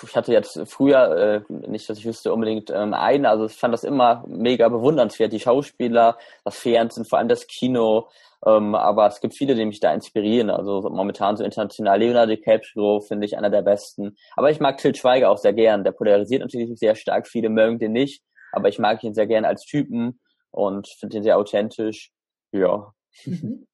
Ich 0.03 0.15
hatte 0.15 0.31
jetzt 0.31 0.61
früher, 0.65 1.43
äh, 1.49 1.53
nicht, 1.67 1.89
dass 1.89 1.97
ich 1.97 2.05
wüsste, 2.05 2.31
unbedingt 2.31 2.69
ähm, 2.69 2.93
einen, 2.93 3.25
also 3.25 3.45
ich 3.45 3.53
fand 3.53 3.73
das 3.73 3.83
immer 3.83 4.23
mega 4.27 4.69
bewundernswert, 4.69 5.33
die 5.33 5.39
Schauspieler, 5.39 6.17
das 6.43 6.59
Fernsehen, 6.59 7.05
vor 7.05 7.17
allem 7.17 7.29
das 7.29 7.47
Kino, 7.47 8.07
ähm, 8.45 8.75
aber 8.75 9.07
es 9.07 9.19
gibt 9.19 9.35
viele, 9.35 9.55
die 9.55 9.65
mich 9.65 9.79
da 9.79 9.93
inspirieren. 9.93 10.49
Also 10.49 10.81
momentan 10.89 11.37
so 11.37 11.43
international 11.43 11.99
Leonardo 11.99 12.35
DiCaprio 12.35 12.99
finde 13.01 13.25
ich 13.25 13.37
einer 13.37 13.49
der 13.49 13.63
besten. 13.63 14.15
Aber 14.35 14.51
ich 14.51 14.59
mag 14.59 14.77
Till 14.77 14.95
Schweiger 14.95 15.31
auch 15.31 15.37
sehr 15.37 15.53
gern. 15.53 15.83
Der 15.83 15.91
polarisiert 15.91 16.41
natürlich 16.41 16.77
sehr 16.77 16.95
stark. 16.95 17.27
Viele 17.27 17.49
mögen 17.49 17.79
den 17.79 17.93
nicht, 17.93 18.23
aber 18.51 18.69
ich 18.69 18.79
mag 18.79 19.03
ihn 19.03 19.13
sehr 19.13 19.27
gern 19.27 19.45
als 19.45 19.63
Typen 19.65 20.19
und 20.51 20.87
finde 20.87 21.17
ihn 21.17 21.23
sehr 21.23 21.37
authentisch. 21.37 22.11
Ja. 22.51 22.93
Mhm. 23.25 23.65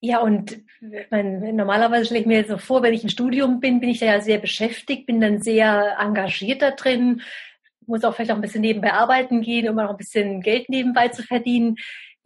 Ja, 0.00 0.20
und 0.20 0.58
mein, 1.10 1.56
normalerweise 1.56 2.04
stelle 2.04 2.20
ich 2.20 2.26
mir 2.26 2.44
so 2.44 2.56
vor, 2.56 2.82
wenn 2.82 2.94
ich 2.94 3.02
im 3.02 3.08
Studium 3.08 3.58
bin, 3.58 3.80
bin 3.80 3.88
ich 3.88 3.98
da 3.98 4.06
ja 4.06 4.20
sehr 4.20 4.38
beschäftigt, 4.38 5.06
bin 5.06 5.20
dann 5.20 5.42
sehr 5.42 5.96
engagiert 5.98 6.62
da 6.62 6.70
drin, 6.70 7.22
muss 7.86 8.04
auch 8.04 8.14
vielleicht 8.14 8.30
auch 8.30 8.36
ein 8.36 8.42
bisschen 8.42 8.60
nebenbei 8.60 8.92
arbeiten 8.92 9.40
gehen, 9.40 9.68
um 9.68 9.78
auch 9.78 9.90
ein 9.90 9.96
bisschen 9.96 10.40
Geld 10.40 10.68
nebenbei 10.68 11.08
zu 11.08 11.22
verdienen 11.22 11.76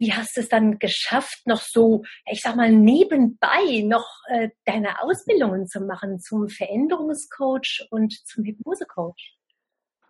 wie 0.03 0.13
hast 0.13 0.35
du 0.35 0.41
es 0.41 0.49
dann 0.49 0.79
geschafft, 0.79 1.47
noch 1.47 1.61
so, 1.61 2.03
ich 2.29 2.41
sag 2.41 2.55
mal, 2.55 2.71
nebenbei 2.71 3.83
noch 3.85 4.05
äh, 4.27 4.49
deine 4.65 5.01
Ausbildungen 5.01 5.67
zu 5.67 5.79
machen 5.79 6.19
zum 6.19 6.49
Veränderungscoach 6.49 7.87
und 7.89 8.13
zum 8.25 8.43
Hypnosecoach? 8.43 9.37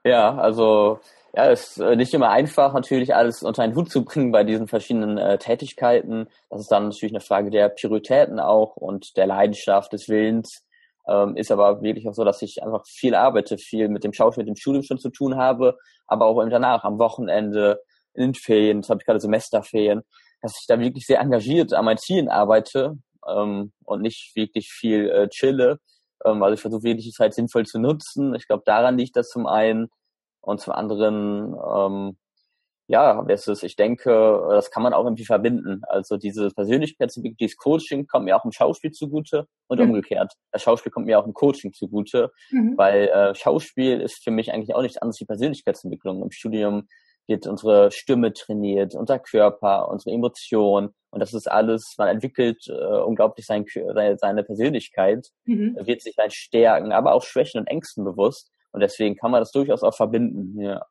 Ja, 0.03 0.35
also 0.35 0.99
ja, 1.35 1.45
ist 1.45 1.79
äh, 1.79 1.95
nicht 1.95 2.13
immer 2.13 2.29
einfach, 2.29 2.73
natürlich 2.73 3.15
alles 3.15 3.41
unter 3.41 3.63
einen 3.63 3.75
Hut 3.75 3.89
zu 3.89 4.05
bringen 4.05 4.31
bei 4.31 4.43
diesen 4.43 4.67
verschiedenen 4.67 5.17
äh, 5.17 5.39
Tätigkeiten. 5.39 6.27
Das 6.49 6.61
ist 6.61 6.71
dann 6.71 6.89
natürlich 6.89 7.13
eine 7.13 7.21
Frage 7.21 7.49
der 7.49 7.69
Prioritäten 7.69 8.39
auch 8.39 8.75
und 8.75 9.17
der 9.17 9.25
Leidenschaft, 9.25 9.93
des 9.93 10.07
Willens. 10.09 10.63
Ähm, 11.07 11.35
ist 11.35 11.51
aber 11.51 11.81
wirklich 11.81 12.07
auch 12.07 12.13
so, 12.13 12.23
dass 12.23 12.41
ich 12.43 12.63
einfach 12.63 12.85
viel 12.85 13.15
arbeite, 13.15 13.57
viel 13.57 13.89
mit 13.89 14.03
dem 14.03 14.13
Schauspiel, 14.13 14.43
mit 14.43 14.49
dem 14.49 14.55
Studium 14.55 14.83
schon 14.83 14.99
zu 14.99 15.09
tun 15.09 15.35
habe, 15.35 15.77
aber 16.07 16.27
auch 16.27 16.41
danach, 16.49 16.83
am 16.83 16.99
Wochenende, 16.99 17.81
in 18.13 18.27
den 18.27 18.33
Ferien, 18.35 18.81
das 18.81 18.89
habe 18.89 19.01
ich 19.01 19.05
gerade 19.05 19.19
Semesterferien, 19.19 20.03
dass 20.41 20.57
ich 20.59 20.67
da 20.67 20.79
wirklich 20.79 21.05
sehr 21.05 21.19
engagiert 21.19 21.73
an 21.73 21.85
meinen 21.85 21.97
Zielen 21.97 22.29
arbeite 22.29 22.97
ähm, 23.27 23.73
und 23.83 24.01
nicht 24.01 24.31
wirklich 24.35 24.69
viel 24.71 25.09
äh, 25.09 25.27
chille. 25.29 25.79
Ähm, 26.23 26.43
also 26.43 26.53
ich 26.53 26.61
versuche 26.61 26.83
wirklich 26.83 27.05
die 27.05 27.11
Zeit 27.11 27.33
sinnvoll 27.33 27.65
zu 27.65 27.79
nutzen. 27.79 28.35
Ich 28.35 28.47
glaube, 28.47 28.63
daran 28.65 28.97
liegt 28.97 29.15
das 29.15 29.29
zum 29.29 29.47
einen 29.47 29.89
und 30.43 30.59
zum 30.59 30.73
anderen, 30.73 31.55
ähm, 31.55 32.17
ja, 32.87 33.25
es, 33.29 33.63
ich 33.63 33.75
denke, 33.77 34.45
das 34.49 34.69
kann 34.69 34.83
man 34.83 34.93
auch 34.93 35.05
irgendwie 35.05 35.25
verbinden. 35.25 35.81
Also 35.87 36.17
diese 36.17 36.49
Persönlichkeitsentwicklung, 36.49 37.37
dieses 37.37 37.55
Coaching 37.57 38.07
kommt 38.07 38.25
mir 38.25 38.35
auch 38.35 38.43
im 38.43 38.51
Schauspiel 38.51 38.91
zugute 38.91 39.47
und 39.67 39.79
mhm. 39.79 39.87
umgekehrt. 39.87 40.33
Das 40.51 40.61
Schauspiel 40.61 40.91
kommt 40.91 41.05
mir 41.05 41.17
auch 41.17 41.25
im 41.25 41.33
Coaching 41.33 41.71
zugute, 41.71 42.31
mhm. 42.51 42.77
weil 42.77 43.07
äh, 43.07 43.35
Schauspiel 43.35 44.01
ist 44.01 44.21
für 44.21 44.31
mich 44.31 44.51
eigentlich 44.51 44.75
auch 44.75 44.81
nichts 44.81 44.97
anderes 44.97 45.21
wie 45.21 45.25
Persönlichkeitsentwicklung. 45.25 46.21
Im 46.21 46.31
Studium 46.31 46.87
wird 47.25 47.47
unsere 47.47 47.89
Stimme 47.91 48.33
trainiert, 48.33 48.95
unser 48.95 49.17
Körper, 49.17 49.87
unsere 49.87 50.13
Emotionen 50.13 50.93
und 51.09 51.19
das 51.21 51.33
ist 51.33 51.49
alles, 51.49 51.93
man 51.97 52.09
entwickelt 52.09 52.67
äh, 52.67 52.73
unglaublich 52.73 53.45
sein, 53.45 53.65
seine, 53.73 54.17
seine 54.17 54.43
Persönlichkeit, 54.43 55.27
mhm. 55.45 55.77
wird 55.85 56.01
sich 56.01 56.15
seinen 56.15 56.31
Stärken, 56.31 56.91
aber 56.91 57.13
auch 57.13 57.23
Schwächen 57.23 57.61
und 57.61 57.67
Ängsten 57.67 58.03
bewusst 58.03 58.51
und 58.73 58.81
deswegen 58.81 59.15
kann 59.15 59.31
man 59.31 59.41
das 59.41 59.51
durchaus 59.51 59.83
auch 59.83 59.95
verbinden, 59.95 60.59
ja. 60.59 60.85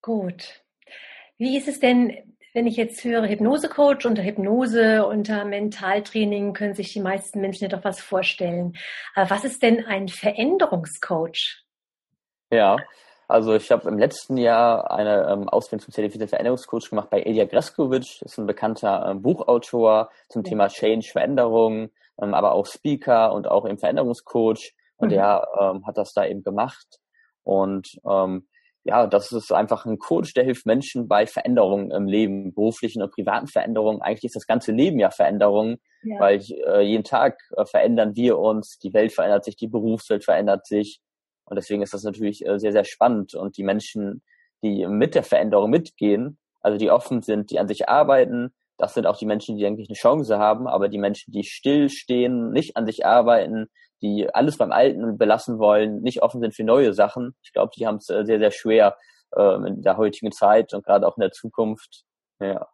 Gut. 0.00 0.62
Wie 1.38 1.56
ist 1.56 1.68
es 1.68 1.80
denn, 1.80 2.16
wenn 2.54 2.66
ich 2.66 2.76
jetzt 2.76 3.02
höre 3.04 3.26
Hypnosecoach 3.26 4.04
unter 4.04 4.22
Hypnose, 4.22 5.06
unter 5.06 5.44
Mentaltraining, 5.44 6.52
können 6.52 6.74
sich 6.74 6.92
die 6.92 7.00
meisten 7.00 7.40
Menschen 7.40 7.64
ja 7.64 7.76
doch 7.76 7.84
was 7.84 8.00
vorstellen. 8.00 8.74
Aber 9.14 9.30
was 9.30 9.44
ist 9.44 9.62
denn 9.62 9.84
ein 9.86 10.08
Veränderungscoach? 10.08 11.64
Ja, 12.50 12.76
also 13.28 13.54
ich 13.54 13.72
habe 13.72 13.88
im 13.88 13.98
letzten 13.98 14.36
Jahr 14.36 14.90
eine 14.90 15.26
ähm, 15.30 15.48
Ausbildung 15.48 15.86
zum 15.86 15.94
zertifizierten 15.94 16.28
Veränderungscoach 16.28 16.90
gemacht 16.90 17.08
bei 17.08 17.22
Ilya 17.22 17.46
Greskovic. 17.46 18.18
Das 18.20 18.32
ist 18.32 18.38
ein 18.38 18.46
bekannter 18.46 19.06
ähm, 19.08 19.22
Buchautor 19.22 20.10
zum 20.28 20.42
ja. 20.42 20.50
Thema 20.50 20.68
Change, 20.68 21.08
Veränderung, 21.10 21.90
ähm, 22.20 22.34
aber 22.34 22.52
auch 22.52 22.66
Speaker 22.66 23.32
und 23.32 23.48
auch 23.48 23.64
im 23.64 23.78
Veränderungscoach. 23.78 24.74
Und 25.02 25.08
mhm. 25.08 25.14
der 25.14 25.48
ähm, 25.60 25.86
hat 25.86 25.98
das 25.98 26.14
da 26.14 26.24
eben 26.24 26.42
gemacht. 26.44 27.00
Und 27.42 27.98
ähm, 28.08 28.46
ja, 28.84 29.06
das 29.06 29.32
ist 29.32 29.52
einfach 29.52 29.84
ein 29.84 29.98
Coach, 29.98 30.32
der 30.34 30.44
hilft 30.44 30.64
Menschen 30.64 31.08
bei 31.08 31.26
Veränderungen 31.26 31.90
im 31.90 32.06
Leben, 32.06 32.54
beruflichen 32.54 33.02
und 33.02 33.12
privaten 33.12 33.48
Veränderungen. 33.48 34.00
Eigentlich 34.00 34.24
ist 34.24 34.36
das 34.36 34.46
ganze 34.46 34.72
Leben 34.72 34.98
ja 34.98 35.10
Veränderungen, 35.10 35.78
ja. 36.02 36.20
weil 36.20 36.40
äh, 36.66 36.82
jeden 36.82 37.04
Tag 37.04 37.38
äh, 37.56 37.64
verändern 37.64 38.14
wir 38.14 38.38
uns, 38.38 38.78
die 38.78 38.92
Welt 38.92 39.12
verändert 39.12 39.44
sich, 39.44 39.56
die 39.56 39.68
Berufswelt 39.68 40.24
verändert 40.24 40.66
sich. 40.66 41.00
Und 41.44 41.56
deswegen 41.56 41.82
ist 41.82 41.94
das 41.94 42.04
natürlich 42.04 42.46
äh, 42.46 42.58
sehr, 42.58 42.72
sehr 42.72 42.84
spannend. 42.84 43.34
Und 43.34 43.56
die 43.56 43.64
Menschen, 43.64 44.22
die 44.62 44.86
mit 44.86 45.14
der 45.14 45.24
Veränderung 45.24 45.70
mitgehen, 45.70 46.38
also 46.60 46.78
die 46.78 46.90
offen 46.90 47.22
sind, 47.22 47.50
die 47.50 47.58
an 47.58 47.68
sich 47.68 47.88
arbeiten, 47.88 48.52
das 48.78 48.94
sind 48.94 49.06
auch 49.06 49.16
die 49.16 49.26
Menschen, 49.26 49.56
die 49.56 49.66
eigentlich 49.66 49.88
eine 49.88 49.96
Chance 49.96 50.38
haben, 50.38 50.66
aber 50.66 50.88
die 50.88 50.98
Menschen, 50.98 51.32
die 51.32 51.44
stillstehen, 51.44 52.50
nicht 52.50 52.76
an 52.76 52.86
sich 52.86 53.06
arbeiten, 53.06 53.68
die 54.02 54.28
alles 54.32 54.58
beim 54.58 54.72
Alten 54.72 55.16
belassen 55.16 55.58
wollen, 55.58 56.02
nicht 56.02 56.22
offen 56.22 56.40
sind 56.40 56.54
für 56.54 56.64
neue 56.64 56.92
Sachen. 56.92 57.34
Ich 57.42 57.52
glaube, 57.52 57.72
die 57.76 57.86
haben 57.86 57.96
es 57.96 58.10
äh, 58.10 58.24
sehr, 58.24 58.38
sehr 58.38 58.50
schwer 58.50 58.96
äh, 59.34 59.54
in 59.66 59.82
der 59.82 59.96
heutigen 59.96 60.32
Zeit 60.32 60.74
und 60.74 60.84
gerade 60.84 61.06
auch 61.06 61.16
in 61.16 61.22
der 61.22 61.32
Zukunft. 61.32 62.04
Ja. 62.40 62.68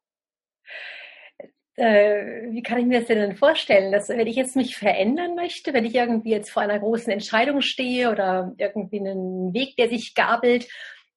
Äh, 1.77 2.51
wie 2.51 2.63
kann 2.63 2.79
ich 2.79 2.87
mir 2.87 3.01
das 3.01 3.09
denn 3.09 3.37
vorstellen, 3.37 3.93
dass 3.93 4.09
wenn 4.09 4.27
ich 4.27 4.35
jetzt 4.35 4.57
mich 4.57 4.77
verändern 4.77 5.37
möchte, 5.37 5.73
wenn 5.73 5.85
ich 5.85 5.95
irgendwie 5.95 6.31
jetzt 6.31 6.51
vor 6.51 6.63
einer 6.63 6.79
großen 6.79 7.13
Entscheidung 7.13 7.61
stehe 7.61 8.11
oder 8.11 8.53
irgendwie 8.59 8.99
einen 8.99 9.55
Weg, 9.55 9.77
der 9.77 9.89
sich 9.89 10.15
gabelt, 10.15 10.67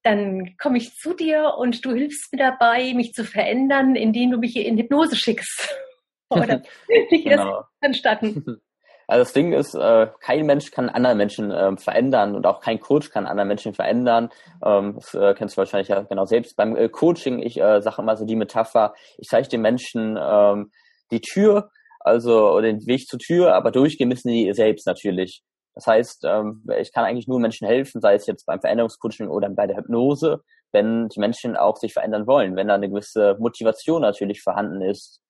dann 0.04 0.56
komme 0.58 0.78
ich 0.78 0.96
zu 0.96 1.14
dir 1.14 1.56
und 1.58 1.86
du 1.86 1.94
hilfst 1.94 2.32
mir 2.34 2.40
dabei, 2.40 2.94
mich 2.94 3.14
zu 3.14 3.24
verändern, 3.24 3.96
indem 3.96 4.32
du 4.32 4.38
mich 4.38 4.56
in 4.56 4.78
Hypnose 4.78 5.16
schickst. 5.16 5.76
Oder 6.30 6.62
wie 6.88 7.24
geht 7.24 7.32
genau. 7.32 7.62
das 7.62 7.66
anstatten? 7.82 8.62
Also 9.12 9.24
das 9.26 9.34
Ding 9.34 9.52
ist, 9.52 9.76
äh, 9.76 10.08
kein 10.22 10.46
Mensch 10.46 10.72
kann 10.72 10.88
anderen 10.88 11.18
Menschen 11.18 11.52
äh, 11.52 11.76
verändern 11.76 12.34
und 12.34 12.48
auch 12.48 12.62
kein 12.62 12.80
Coach 12.80 13.10
kann 13.10 13.26
anderen 13.26 13.50
Menschen 13.50 13.74
verändern. 13.74 14.30
Ähm, 14.64 14.94
das 14.96 15.14
äh, 15.14 15.34
kennst 15.34 15.58
du 15.58 15.58
wahrscheinlich 15.58 15.90
ja 15.90 16.00
genau 16.04 16.24
selbst. 16.24 16.56
Beim 16.56 16.78
äh, 16.78 16.88
Coaching, 16.88 17.42
ich 17.42 17.60
äh, 17.60 17.82
sage 17.82 18.02
immer 18.02 18.16
so 18.16 18.24
die 18.24 18.38
Metapher, 18.38 18.94
ich 19.18 19.28
zeige 19.28 19.50
den 19.50 19.64
Menschen 19.64 20.18
ähm, 20.18 20.72
die 21.12 21.20
Tür, 21.20 21.72
also 22.00 22.62
den 22.62 22.88
Weg 22.88 23.06
zur 23.06 23.20
Tür, 23.20 23.54
aber 23.54 23.72
durchgehen 23.72 24.08
müssen 24.08 24.30
die 24.30 24.54
selbst 24.54 24.88
natürlich. 24.88 25.44
Das 25.76 25.88
heißt, 25.88 26.24
ähm, 26.24 26.64
ich 26.80 26.94
kann 26.94 27.04
eigentlich 27.04 27.28
nur 27.28 27.42
Menschen 27.42 27.68
helfen, 27.68 28.00
sei 28.00 28.14
es 28.14 28.28
jetzt 28.28 28.46
beim 28.46 28.62
Veränderungscoaching 28.62 29.28
oder 29.28 29.50
bei 29.50 29.68
der 29.68 29.76
Hypnose, 29.76 30.42
wenn 30.72 31.10
die 31.10 31.20
Menschen 31.20 31.58
auch 31.58 31.76
sich 31.76 31.92
verändern 31.92 32.28
wollen, 32.28 32.56
wenn 32.56 32.70
da 32.70 32.76
eine 32.76 32.88
gewisse 32.88 33.36
Motivation 33.40 34.04
natürlich 34.04 34.42
vorhanden 34.42 34.82
ist 34.82 35.22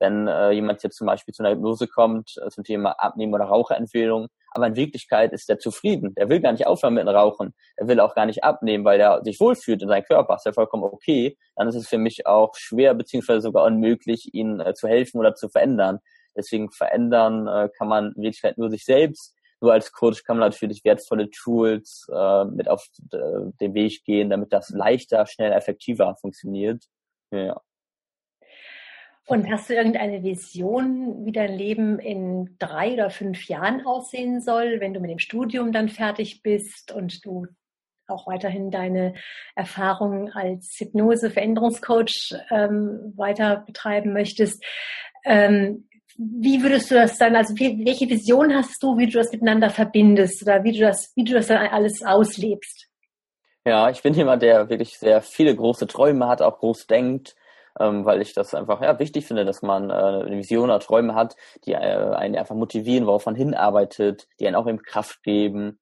wenn 0.00 0.26
äh, 0.26 0.50
jemand 0.50 0.82
jetzt 0.82 0.96
zum 0.96 1.06
Beispiel 1.06 1.32
zu 1.32 1.42
einer 1.42 1.54
Hypnose 1.54 1.86
kommt, 1.86 2.34
äh, 2.44 2.48
zum 2.48 2.64
Thema 2.64 2.92
Abnehmen 2.92 3.34
oder 3.34 3.44
Raucherempfehlung, 3.44 4.28
aber 4.50 4.66
in 4.66 4.76
Wirklichkeit 4.76 5.32
ist 5.32 5.48
er 5.48 5.58
zufrieden. 5.58 6.14
Der 6.14 6.28
will 6.28 6.40
gar 6.40 6.52
nicht 6.52 6.66
aufhören 6.66 6.94
mit 6.94 7.06
dem 7.06 7.14
Rauchen. 7.14 7.54
Er 7.76 7.86
will 7.86 8.00
auch 8.00 8.14
gar 8.14 8.26
nicht 8.26 8.42
abnehmen, 8.42 8.84
weil 8.84 8.98
er 8.98 9.22
sich 9.22 9.38
wohlfühlt 9.38 9.82
in 9.82 9.88
seinem 9.88 10.04
Körper. 10.04 10.34
ist 10.34 10.46
ja 10.46 10.52
vollkommen 10.52 10.84
okay. 10.84 11.36
Dann 11.54 11.68
ist 11.68 11.76
es 11.76 11.86
für 11.86 11.98
mich 11.98 12.26
auch 12.26 12.54
schwer 12.56 12.94
beziehungsweise 12.94 13.42
sogar 13.42 13.64
unmöglich, 13.64 14.34
ihn 14.34 14.60
äh, 14.60 14.74
zu 14.74 14.88
helfen 14.88 15.18
oder 15.18 15.34
zu 15.34 15.48
verändern. 15.48 16.00
Deswegen 16.34 16.70
verändern 16.70 17.46
äh, 17.46 17.68
kann 17.76 17.88
man 17.88 18.12
in 18.16 18.22
Wirklichkeit 18.22 18.58
nur 18.58 18.70
sich 18.70 18.84
selbst. 18.84 19.34
Nur 19.60 19.74
als 19.74 19.92
Coach 19.92 20.24
kann 20.24 20.38
man 20.38 20.48
natürlich 20.48 20.82
wertvolle 20.84 21.28
Tools 21.30 22.06
äh, 22.10 22.44
mit 22.46 22.70
auf 22.70 22.88
den 23.12 23.74
Weg 23.74 24.04
gehen, 24.04 24.30
damit 24.30 24.54
das 24.54 24.70
leichter, 24.70 25.26
schnell, 25.26 25.52
effektiver 25.52 26.16
funktioniert. 26.18 26.84
Ja. 27.30 27.60
Und 29.30 29.48
hast 29.48 29.70
du 29.70 29.74
irgendeine 29.74 30.24
Vision, 30.24 31.24
wie 31.24 31.30
dein 31.30 31.56
Leben 31.56 32.00
in 32.00 32.56
drei 32.58 32.94
oder 32.94 33.10
fünf 33.10 33.46
Jahren 33.46 33.86
aussehen 33.86 34.40
soll, 34.40 34.80
wenn 34.80 34.92
du 34.92 34.98
mit 34.98 35.08
dem 35.08 35.20
Studium 35.20 35.70
dann 35.70 35.88
fertig 35.88 36.42
bist 36.42 36.90
und 36.90 37.24
du 37.24 37.46
auch 38.08 38.26
weiterhin 38.26 38.72
deine 38.72 39.14
Erfahrungen 39.54 40.32
als 40.32 40.74
Hypnose-Veränderungscoach 40.80 42.34
ähm, 42.50 43.12
weiter 43.14 43.62
betreiben 43.64 44.12
möchtest? 44.12 44.64
Ähm, 45.24 45.88
wie 46.16 46.64
würdest 46.64 46.90
du 46.90 46.96
das 46.96 47.16
dann, 47.16 47.36
also 47.36 47.54
welche 47.54 48.10
Vision 48.10 48.52
hast 48.52 48.82
du, 48.82 48.98
wie 48.98 49.06
du 49.06 49.12
das 49.12 49.30
miteinander 49.30 49.70
verbindest 49.70 50.42
oder 50.42 50.64
wie 50.64 50.72
du 50.72 50.80
das, 50.80 51.12
wie 51.14 51.22
du 51.22 51.34
das 51.34 51.46
dann 51.46 51.68
alles 51.68 52.02
auslebst? 52.02 52.88
Ja, 53.64 53.90
ich 53.90 54.02
bin 54.02 54.12
jemand, 54.12 54.42
der 54.42 54.68
wirklich 54.70 54.98
sehr 54.98 55.22
viele 55.22 55.54
große 55.54 55.86
Träume 55.86 56.26
hat, 56.26 56.42
auch 56.42 56.58
groß 56.58 56.88
denkt 56.88 57.36
ähm, 57.78 58.04
weil 58.04 58.20
ich 58.22 58.32
das 58.32 58.54
einfach 58.54 58.80
ja 58.82 58.98
wichtig 58.98 59.26
finde, 59.26 59.44
dass 59.44 59.62
man 59.62 59.90
äh, 59.90 59.92
eine 59.92 60.36
Vision 60.36 60.64
oder 60.70 60.80
Träume 60.80 61.14
hat, 61.14 61.36
die 61.64 61.72
äh, 61.72 61.76
einen 61.76 62.36
einfach 62.36 62.56
motivieren, 62.56 63.06
worauf 63.06 63.26
man 63.26 63.34
hinarbeitet, 63.34 64.26
die 64.40 64.46
einen 64.46 64.56
auch 64.56 64.66
eben 64.66 64.82
Kraft 64.82 65.22
geben. 65.22 65.78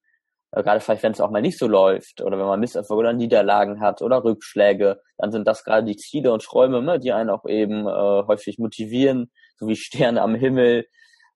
Äh, 0.53 0.63
gerade 0.63 0.81
vielleicht, 0.81 1.03
wenn 1.03 1.13
es 1.13 1.21
auch 1.21 1.31
mal 1.31 1.43
nicht 1.43 1.59
so 1.59 1.67
läuft 1.67 2.21
oder 2.23 2.39
wenn 2.39 2.47
man 2.47 2.61
Misserfolge 2.61 3.01
oder 3.01 3.13
Niederlagen 3.13 3.81
hat 3.81 4.03
oder 4.03 4.25
Rückschläge, 4.25 5.01
dann 5.17 5.33
sind 5.33 5.47
das 5.47 5.65
gerade 5.65 5.85
die 5.85 5.97
Ziele 5.97 6.33
und 6.33 6.43
Träume, 6.43 6.83
ne, 6.83 6.99
die 6.99 7.13
einen 7.13 7.31
auch 7.31 7.45
eben 7.47 7.87
äh, 7.87 8.27
häufig 8.27 8.59
motivieren, 8.59 9.31
so 9.57 9.69
wie 9.69 9.77
Sterne 9.77 10.23
am 10.23 10.35
Himmel, 10.35 10.87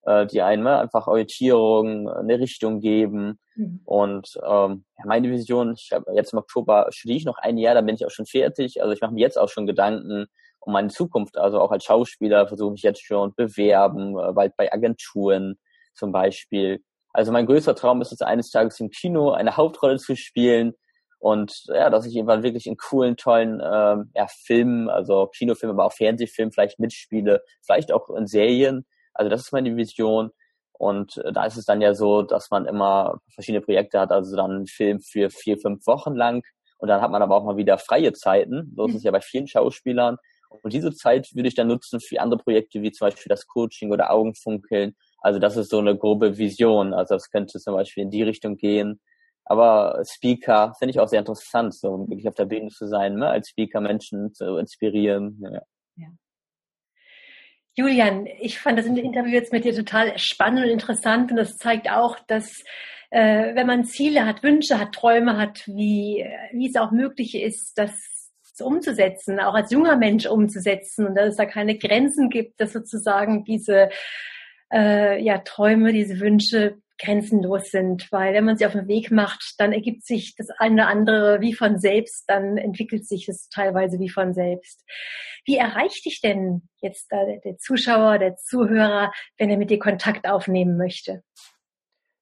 äh, 0.04 0.26
die 0.26 0.42
einem 0.42 0.64
ne, 0.64 0.78
einfach 0.78 1.06
Orientierung, 1.06 2.08
eine 2.08 2.38
Richtung 2.38 2.80
geben. 2.80 3.38
Mhm. 3.54 3.80
Und 3.84 4.40
ähm, 4.46 4.84
meine 5.04 5.30
Vision, 5.30 5.74
ich 5.74 5.90
habe 5.92 6.12
jetzt 6.14 6.32
im 6.32 6.38
Oktober 6.38 6.86
studiere 6.90 7.18
ich 7.18 7.24
noch 7.24 7.38
ein 7.38 7.58
Jahr, 7.58 7.74
dann 7.74 7.86
bin 7.86 7.94
ich 7.94 8.06
auch 8.06 8.10
schon 8.10 8.26
fertig. 8.26 8.82
Also 8.82 8.92
ich 8.92 9.00
mache 9.00 9.12
mir 9.12 9.20
jetzt 9.20 9.38
auch 9.38 9.48
schon 9.48 9.66
Gedanken 9.66 10.26
um 10.60 10.72
meine 10.72 10.88
Zukunft. 10.88 11.36
Also 11.38 11.60
auch 11.60 11.70
als 11.70 11.84
Schauspieler 11.84 12.46
versuche 12.46 12.74
ich 12.74 12.82
jetzt 12.82 13.04
schon 13.04 13.34
bewerben, 13.34 14.18
äh, 14.18 14.32
bald 14.32 14.56
bei 14.56 14.72
Agenturen 14.72 15.58
zum 15.94 16.12
Beispiel. 16.12 16.82
Also 17.12 17.32
mein 17.32 17.46
größter 17.46 17.74
Traum 17.74 18.00
ist 18.00 18.12
es 18.12 18.22
eines 18.22 18.50
Tages 18.50 18.80
im 18.80 18.90
Kino 18.90 19.32
eine 19.32 19.56
Hauptrolle 19.56 19.98
zu 19.98 20.16
spielen 20.16 20.74
und 21.22 21.66
ja, 21.66 21.88
dass 21.88 22.04
ich 22.04 22.16
irgendwann 22.16 22.42
wirklich 22.42 22.66
in 22.66 22.76
coolen, 22.76 23.16
tollen 23.16 23.62
ähm, 23.64 24.10
ja, 24.12 24.26
Filmen, 24.28 24.88
also 24.88 25.28
Kinofilmen, 25.28 25.76
aber 25.76 25.86
auch 25.86 25.92
Fernsehfilmen 25.92 26.50
vielleicht 26.50 26.80
mitspiele, 26.80 27.44
vielleicht 27.64 27.92
auch 27.92 28.10
in 28.10 28.26
Serien. 28.26 28.86
Also 29.14 29.30
das 29.30 29.42
ist 29.42 29.52
meine 29.52 29.76
Vision. 29.76 30.30
Und 30.82 31.18
äh, 31.18 31.32
da 31.32 31.44
ist 31.44 31.56
es 31.56 31.64
dann 31.64 31.80
ja 31.80 31.94
so, 31.94 32.22
dass 32.22 32.50
man 32.50 32.66
immer 32.66 33.20
verschiedene 33.32 33.64
Projekte 33.64 34.00
hat, 34.00 34.10
also 34.10 34.34
dann 34.34 34.50
einen 34.50 34.66
Film 34.66 34.98
für 34.98 35.30
vier, 35.30 35.56
fünf 35.56 35.86
Wochen 35.86 36.16
lang. 36.16 36.42
Und 36.78 36.88
dann 36.88 37.00
hat 37.00 37.12
man 37.12 37.22
aber 37.22 37.36
auch 37.36 37.44
mal 37.44 37.56
wieder 37.56 37.78
freie 37.78 38.12
Zeiten. 38.12 38.72
So 38.74 38.86
ist 38.86 38.96
es 38.96 39.04
ja 39.04 39.12
bei 39.12 39.20
vielen 39.20 39.46
Schauspielern. 39.46 40.16
Und 40.50 40.72
diese 40.72 40.92
Zeit 40.92 41.32
würde 41.36 41.46
ich 41.46 41.54
dann 41.54 41.68
nutzen 41.68 42.00
für 42.00 42.20
andere 42.20 42.42
Projekte, 42.42 42.82
wie 42.82 42.90
zum 42.90 43.06
Beispiel 43.06 43.30
das 43.30 43.46
Coaching 43.46 43.92
oder 43.92 44.10
Augenfunkeln. 44.10 44.96
Also 45.20 45.38
das 45.38 45.56
ist 45.56 45.70
so 45.70 45.78
eine 45.78 45.96
grobe 45.96 46.36
Vision. 46.36 46.94
Also 46.94 47.14
das 47.14 47.30
könnte 47.30 47.60
zum 47.60 47.74
Beispiel 47.74 48.02
in 48.02 48.10
die 48.10 48.24
Richtung 48.24 48.56
gehen. 48.56 49.00
Aber 49.44 50.02
Speaker 50.04 50.74
finde 50.80 50.90
ich 50.90 50.98
auch 50.98 51.06
sehr 51.06 51.20
interessant, 51.20 51.74
so 51.74 52.08
wirklich 52.08 52.26
auf 52.26 52.34
der 52.34 52.46
Bühne 52.46 52.70
zu 52.70 52.88
sein, 52.88 53.14
ne? 53.14 53.28
als 53.28 53.50
Speaker 53.50 53.80
Menschen 53.80 54.34
zu 54.34 54.56
inspirieren. 54.56 55.40
Ja. 55.48 55.62
Julian, 57.74 58.26
ich 58.40 58.58
fand 58.58 58.78
das 58.78 58.86
Interview 58.86 59.32
jetzt 59.32 59.52
mit 59.52 59.64
dir 59.64 59.74
total 59.74 60.18
spannend 60.18 60.64
und 60.64 60.70
interessant 60.70 61.30
und 61.30 61.38
das 61.38 61.56
zeigt 61.56 61.90
auch, 61.90 62.18
dass 62.26 62.62
äh, 63.10 63.54
wenn 63.54 63.66
man 63.66 63.84
Ziele 63.84 64.26
hat, 64.26 64.42
Wünsche 64.42 64.78
hat, 64.78 64.92
Träume 64.92 65.38
hat, 65.38 65.66
wie, 65.66 66.26
wie 66.52 66.68
es 66.68 66.76
auch 66.76 66.90
möglich 66.90 67.34
ist, 67.34 67.78
das 67.78 67.92
umzusetzen, 68.60 69.40
auch 69.40 69.54
als 69.54 69.70
junger 69.70 69.96
Mensch 69.96 70.26
umzusetzen 70.26 71.06
und 71.06 71.14
dass 71.14 71.30
es 71.30 71.36
da 71.36 71.46
keine 71.46 71.78
Grenzen 71.78 72.28
gibt, 72.28 72.60
dass 72.60 72.74
sozusagen 72.74 73.44
diese 73.44 73.88
äh, 74.72 75.22
ja, 75.22 75.38
Träume, 75.38 75.92
diese 75.92 76.20
Wünsche 76.20 76.81
grenzenlos 76.98 77.70
sind, 77.70 78.10
weil 78.10 78.34
wenn 78.34 78.44
man 78.44 78.56
sie 78.56 78.66
auf 78.66 78.72
den 78.72 78.88
Weg 78.88 79.10
macht, 79.10 79.54
dann 79.58 79.72
ergibt 79.72 80.04
sich 80.04 80.34
das 80.36 80.50
eine 80.58 80.74
oder 80.74 80.88
andere 80.88 81.40
wie 81.40 81.54
von 81.54 81.78
selbst, 81.78 82.24
dann 82.28 82.56
entwickelt 82.56 83.06
sich 83.06 83.28
es 83.28 83.48
teilweise 83.48 83.98
wie 83.98 84.08
von 84.08 84.34
selbst. 84.34 84.84
Wie 85.44 85.56
erreicht 85.56 86.04
dich 86.04 86.20
denn 86.20 86.68
jetzt 86.80 87.10
der 87.10 87.58
Zuschauer, 87.58 88.18
der 88.18 88.36
Zuhörer, 88.36 89.12
wenn 89.38 89.50
er 89.50 89.56
mit 89.56 89.70
dir 89.70 89.78
Kontakt 89.78 90.28
aufnehmen 90.28 90.76
möchte? 90.76 91.22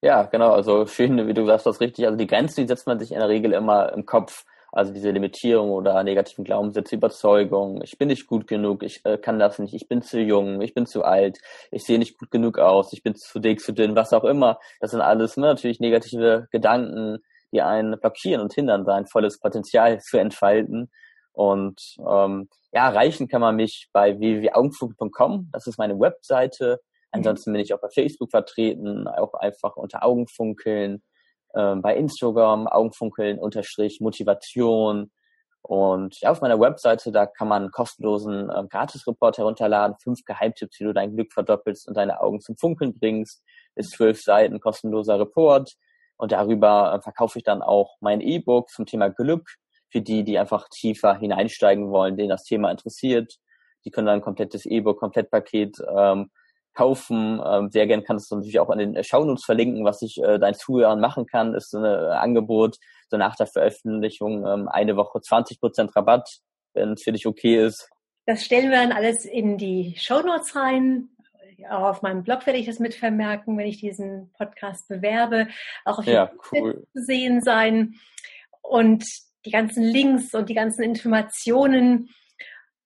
Ja, 0.03 0.23
genau, 0.23 0.53
also 0.53 0.87
schön, 0.87 1.27
wie 1.27 1.35
du 1.35 1.45
sagst, 1.45 1.67
das 1.67 1.81
richtig. 1.81 2.07
Also 2.07 2.17
die 2.17 2.27
Grenzen, 2.27 2.63
die 2.63 2.69
setzt 2.69 2.87
man 2.87 2.99
sich 2.99 3.13
in 3.13 3.19
der 3.19 3.29
Regel 3.29 3.53
immer 3.53 3.93
im 3.93 4.07
Kopf. 4.07 4.45
Also 4.73 4.93
diese 4.93 5.11
Limitierung 5.11 5.71
oder 5.71 6.03
negativen 6.05 6.45
Glaubenssätze, 6.45 6.95
Überzeugung, 6.95 7.83
ich 7.83 7.99
bin 7.99 8.09
nicht 8.09 8.27
gut 8.27 8.47
genug, 8.47 8.83
ich 8.83 9.05
äh, 9.05 9.19
kann 9.19 9.39
das 9.39 9.59
nicht, 9.59 9.75
ich 9.75 9.89
bin 9.89 10.03
zu 10.03 10.21
jung, 10.21 10.61
ich 10.61 10.75
bin 10.75 10.87
zu 10.87 11.03
alt, 11.03 11.39
ich 11.71 11.85
sehe 11.85 11.99
nicht 11.99 12.19
gut 12.19 12.31
genug 12.31 12.59
aus, 12.59 12.93
ich 12.93 13.03
bin 13.03 13.15
zu 13.15 13.41
dick, 13.41 13.61
zu 13.61 13.73
dünn, 13.73 13.97
was 13.97 14.13
auch 14.13 14.25
immer. 14.25 14.59
Das 14.81 14.93
sind 14.93 15.01
alles 15.01 15.37
ne, 15.37 15.47
natürlich 15.47 15.81
negative 15.81 16.47
Gedanken, 16.53 17.19
die 17.53 17.63
einen 17.63 17.99
blockieren 17.99 18.41
und 18.41 18.53
hindern, 18.53 18.85
sein 18.85 19.07
volles 19.07 19.41
Potenzial 19.41 20.01
zu 20.01 20.19
entfalten. 20.19 20.91
Und 21.33 21.97
ähm, 21.99 22.49
ja, 22.73 22.89
erreichen 22.89 23.29
kann 23.29 23.41
man 23.41 23.57
mich 23.57 23.89
bei 23.93 24.19
www.augenfunk.com. 24.19 25.49
Das 25.53 25.67
ist 25.67 25.79
meine 25.79 25.99
Webseite. 25.99 26.81
Ansonsten 27.13 27.53
bin 27.53 27.63
ich 27.63 27.75
auch 27.75 27.81
bei 27.81 27.89
Facebook 27.89 28.31
vertreten, 28.31 29.09
auch 29.09 29.35
einfach 29.35 29.77
unter 29.77 30.05
Augenfunkeln 30.05 31.03
ähm, 31.55 31.83
bei 31.83 31.97
Instagram, 31.97 32.67
Augenfunkeln, 32.67 33.39
Unterstrich, 33.39 34.01
Motivation. 34.01 35.11
Und 35.63 36.21
ja, 36.21 36.31
auf 36.31 36.41
meiner 36.41 36.59
Webseite, 36.59 37.13
da 37.13 37.27
kann 37.27 37.49
man 37.49 37.63
einen 37.63 37.71
kostenlosen 37.71 38.51
ähm, 38.55 38.69
Gratis-Report 38.69 39.39
herunterladen, 39.39 39.97
fünf 40.03 40.25
Geheimtipps, 40.25 40.81
wie 40.81 40.85
du 40.85 40.93
dein 40.93 41.15
Glück 41.15 41.33
verdoppelst 41.33 41.87
und 41.87 41.97
deine 41.97 42.21
Augen 42.21 42.41
zum 42.41 42.57
Funkeln 42.57 42.99
bringst. 42.99 43.43
Ist 43.75 43.93
zwölf 43.93 44.21
Seiten 44.21 44.61
kostenloser 44.61 45.19
Report. 45.19 45.75
Und 46.17 46.33
darüber 46.33 46.95
äh, 46.95 47.03
verkaufe 47.03 47.39
ich 47.39 47.45
dann 47.45 47.63
auch 47.63 47.97
mein 48.01 48.21
E-Book 48.21 48.69
zum 48.69 48.87
Thema 48.87 49.09
Glück 49.09 49.57
für 49.91 50.01
die, 50.01 50.23
die 50.23 50.39
einfach 50.39 50.69
tiefer 50.69 51.17
hineinsteigen 51.17 51.91
wollen, 51.91 52.17
denen 52.17 52.29
das 52.29 52.45
Thema 52.45 52.71
interessiert. 52.71 53.39
Die 53.85 53.91
können 53.91 54.07
dann 54.07 54.17
ein 54.17 54.23
komplettes 54.23 54.67
E-Book, 54.67 54.99
Komplettpaket 54.99 55.79
ähm, 55.95 56.31
kaufen. 56.75 57.41
Ähm, 57.45 57.71
sehr 57.71 57.87
gern 57.87 58.05
kannst 58.05 58.31
du 58.31 58.37
natürlich 58.37 58.61
auch 58.61 58.71
an 58.71 58.79
den 58.79 59.03
Shownotes 59.03 59.45
verlinken, 59.45 59.85
was 59.85 60.03
ich 60.03 60.19
äh, 60.23 60.39
deinen 60.39 60.55
Zuhörern 60.55 61.01
machen 61.01 61.27
kann, 61.27 61.55
ist 61.55 61.71
so 61.71 61.79
ein 61.79 61.85
äh, 61.85 61.89
Angebot, 61.89 62.77
so 63.09 63.17
nach 63.17 63.37
der 63.37 63.47
Veröffentlichung 63.47 64.47
ähm, 64.47 64.69
eine 64.69 64.97
Woche 64.97 65.19
20% 65.19 65.95
Rabatt, 65.95 66.29
wenn 66.75 66.93
es 66.93 67.03
für 67.03 67.13
dich 67.13 67.27
okay 67.27 67.65
ist. 67.65 67.89
Das 68.27 68.45
stellen 68.45 68.71
wir 68.71 68.79
dann 68.79 68.93
alles 68.93 69.25
in 69.25 69.59
die 69.59 69.97
Shownotes 69.99 70.55
rein. 70.55 71.09
Auch 71.69 71.91
auf 71.91 72.03
meinem 72.03 72.23
Blog 72.23 72.47
werde 72.47 72.59
ich 72.59 72.67
das 72.67 72.79
mit 72.79 72.95
vermerken, 72.95 73.59
wenn 73.59 73.67
ich 73.67 73.81
diesen 73.81 74.33
Podcast 74.33 74.89
bewerbe. 74.89 75.49
Auch 75.85 75.99
auf 75.99 76.07
ja, 76.07 76.31
cool. 76.53 76.87
zu 76.95 77.03
sehen 77.03 77.43
sein. 77.43 77.97
Und 78.63 79.05
die 79.45 79.51
ganzen 79.51 79.83
Links 79.83 80.35
und 80.35 80.49
die 80.49 80.55
ganzen 80.55 80.83
Informationen 80.83 82.11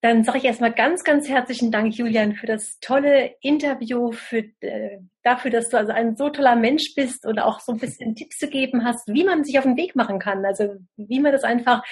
dann 0.05 0.23
sage 0.23 0.37
ich 0.37 0.45
erstmal 0.45 0.75
ganz, 0.75 1.03
ganz 1.03 1.31
herzlichen 1.31 1.73
Dank, 1.73 1.97
Julian, 1.97 2.35
für 2.35 2.47
das 2.47 2.79
tolle 2.81 3.37
Interview, 3.41 4.13
für, 4.13 4.45
äh, 4.61 4.99
dafür, 5.23 5.51
dass 5.51 5.71
du 5.71 5.79
also 5.79 5.93
ein 5.93 6.15
so 6.15 6.29
toller 6.29 6.57
Mensch 6.57 6.93
bist 6.95 7.25
und 7.25 7.39
auch 7.39 7.59
so 7.61 7.73
ein 7.73 7.79
bisschen 7.79 8.15
Tipps 8.15 8.39
gegeben 8.39 8.85
hast, 8.85 9.09
wie 9.09 9.25
man 9.25 9.45
sich 9.45 9.57
auf 9.59 9.65
den 9.65 9.79
Weg 9.79 9.97
machen 9.97 10.19
kann. 10.19 10.45
Also 10.45 10.75
wie 10.99 11.21
man 11.21 11.33
das 11.33 11.43
einfach 11.43 11.83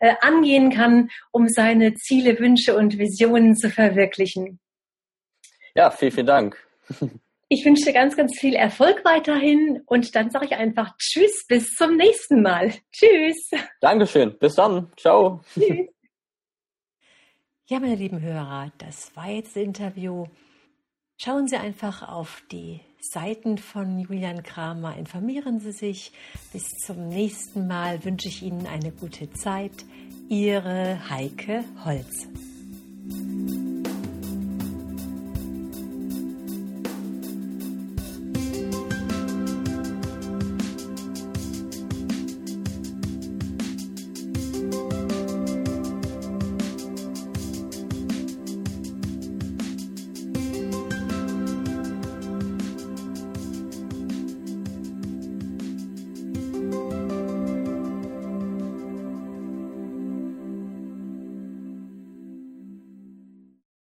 äh, 0.00 0.14
angehen 0.20 0.70
kann, 0.70 1.10
um 1.30 1.46
seine 1.46 1.94
Ziele, 1.94 2.40
Wünsche 2.40 2.76
und 2.76 2.98
Visionen 2.98 3.54
zu 3.54 3.70
verwirklichen. 3.70 4.58
Ja, 5.76 5.92
vielen, 5.92 6.10
vielen 6.10 6.26
Dank. 6.26 6.56
Ich 7.52 7.64
wünsche 7.64 7.84
dir 7.84 7.92
ganz, 7.92 8.16
ganz 8.16 8.36
viel 8.38 8.54
Erfolg 8.54 9.04
weiterhin 9.04 9.80
und 9.86 10.14
dann 10.16 10.30
sage 10.30 10.46
ich 10.46 10.56
einfach 10.56 10.96
Tschüss, 10.98 11.46
bis 11.48 11.74
zum 11.76 11.96
nächsten 11.96 12.42
Mal. 12.42 12.72
Tschüss. 12.92 13.50
Dankeschön. 13.80 14.36
Bis 14.38 14.56
dann. 14.56 14.92
Ciao. 14.96 15.40
Tschüss. 15.54 15.88
Ja, 17.70 17.78
meine 17.78 17.94
lieben 17.94 18.20
Hörer, 18.20 18.72
das 18.78 19.14
war 19.14 19.30
jetzt 19.30 19.54
das 19.54 19.62
Interview. 19.62 20.26
Schauen 21.18 21.46
Sie 21.46 21.56
einfach 21.56 22.08
auf 22.08 22.42
die 22.50 22.80
Seiten 23.00 23.58
von 23.58 24.00
Julian 24.00 24.42
Kramer, 24.42 24.96
informieren 24.96 25.60
Sie 25.60 25.70
sich. 25.70 26.10
Bis 26.52 26.64
zum 26.84 27.06
nächsten 27.06 27.68
Mal 27.68 28.04
wünsche 28.04 28.26
ich 28.26 28.42
Ihnen 28.42 28.66
eine 28.66 28.90
gute 28.90 29.30
Zeit. 29.34 29.84
Ihre 30.28 31.08
Heike 31.10 31.62
Holz. 31.84 32.26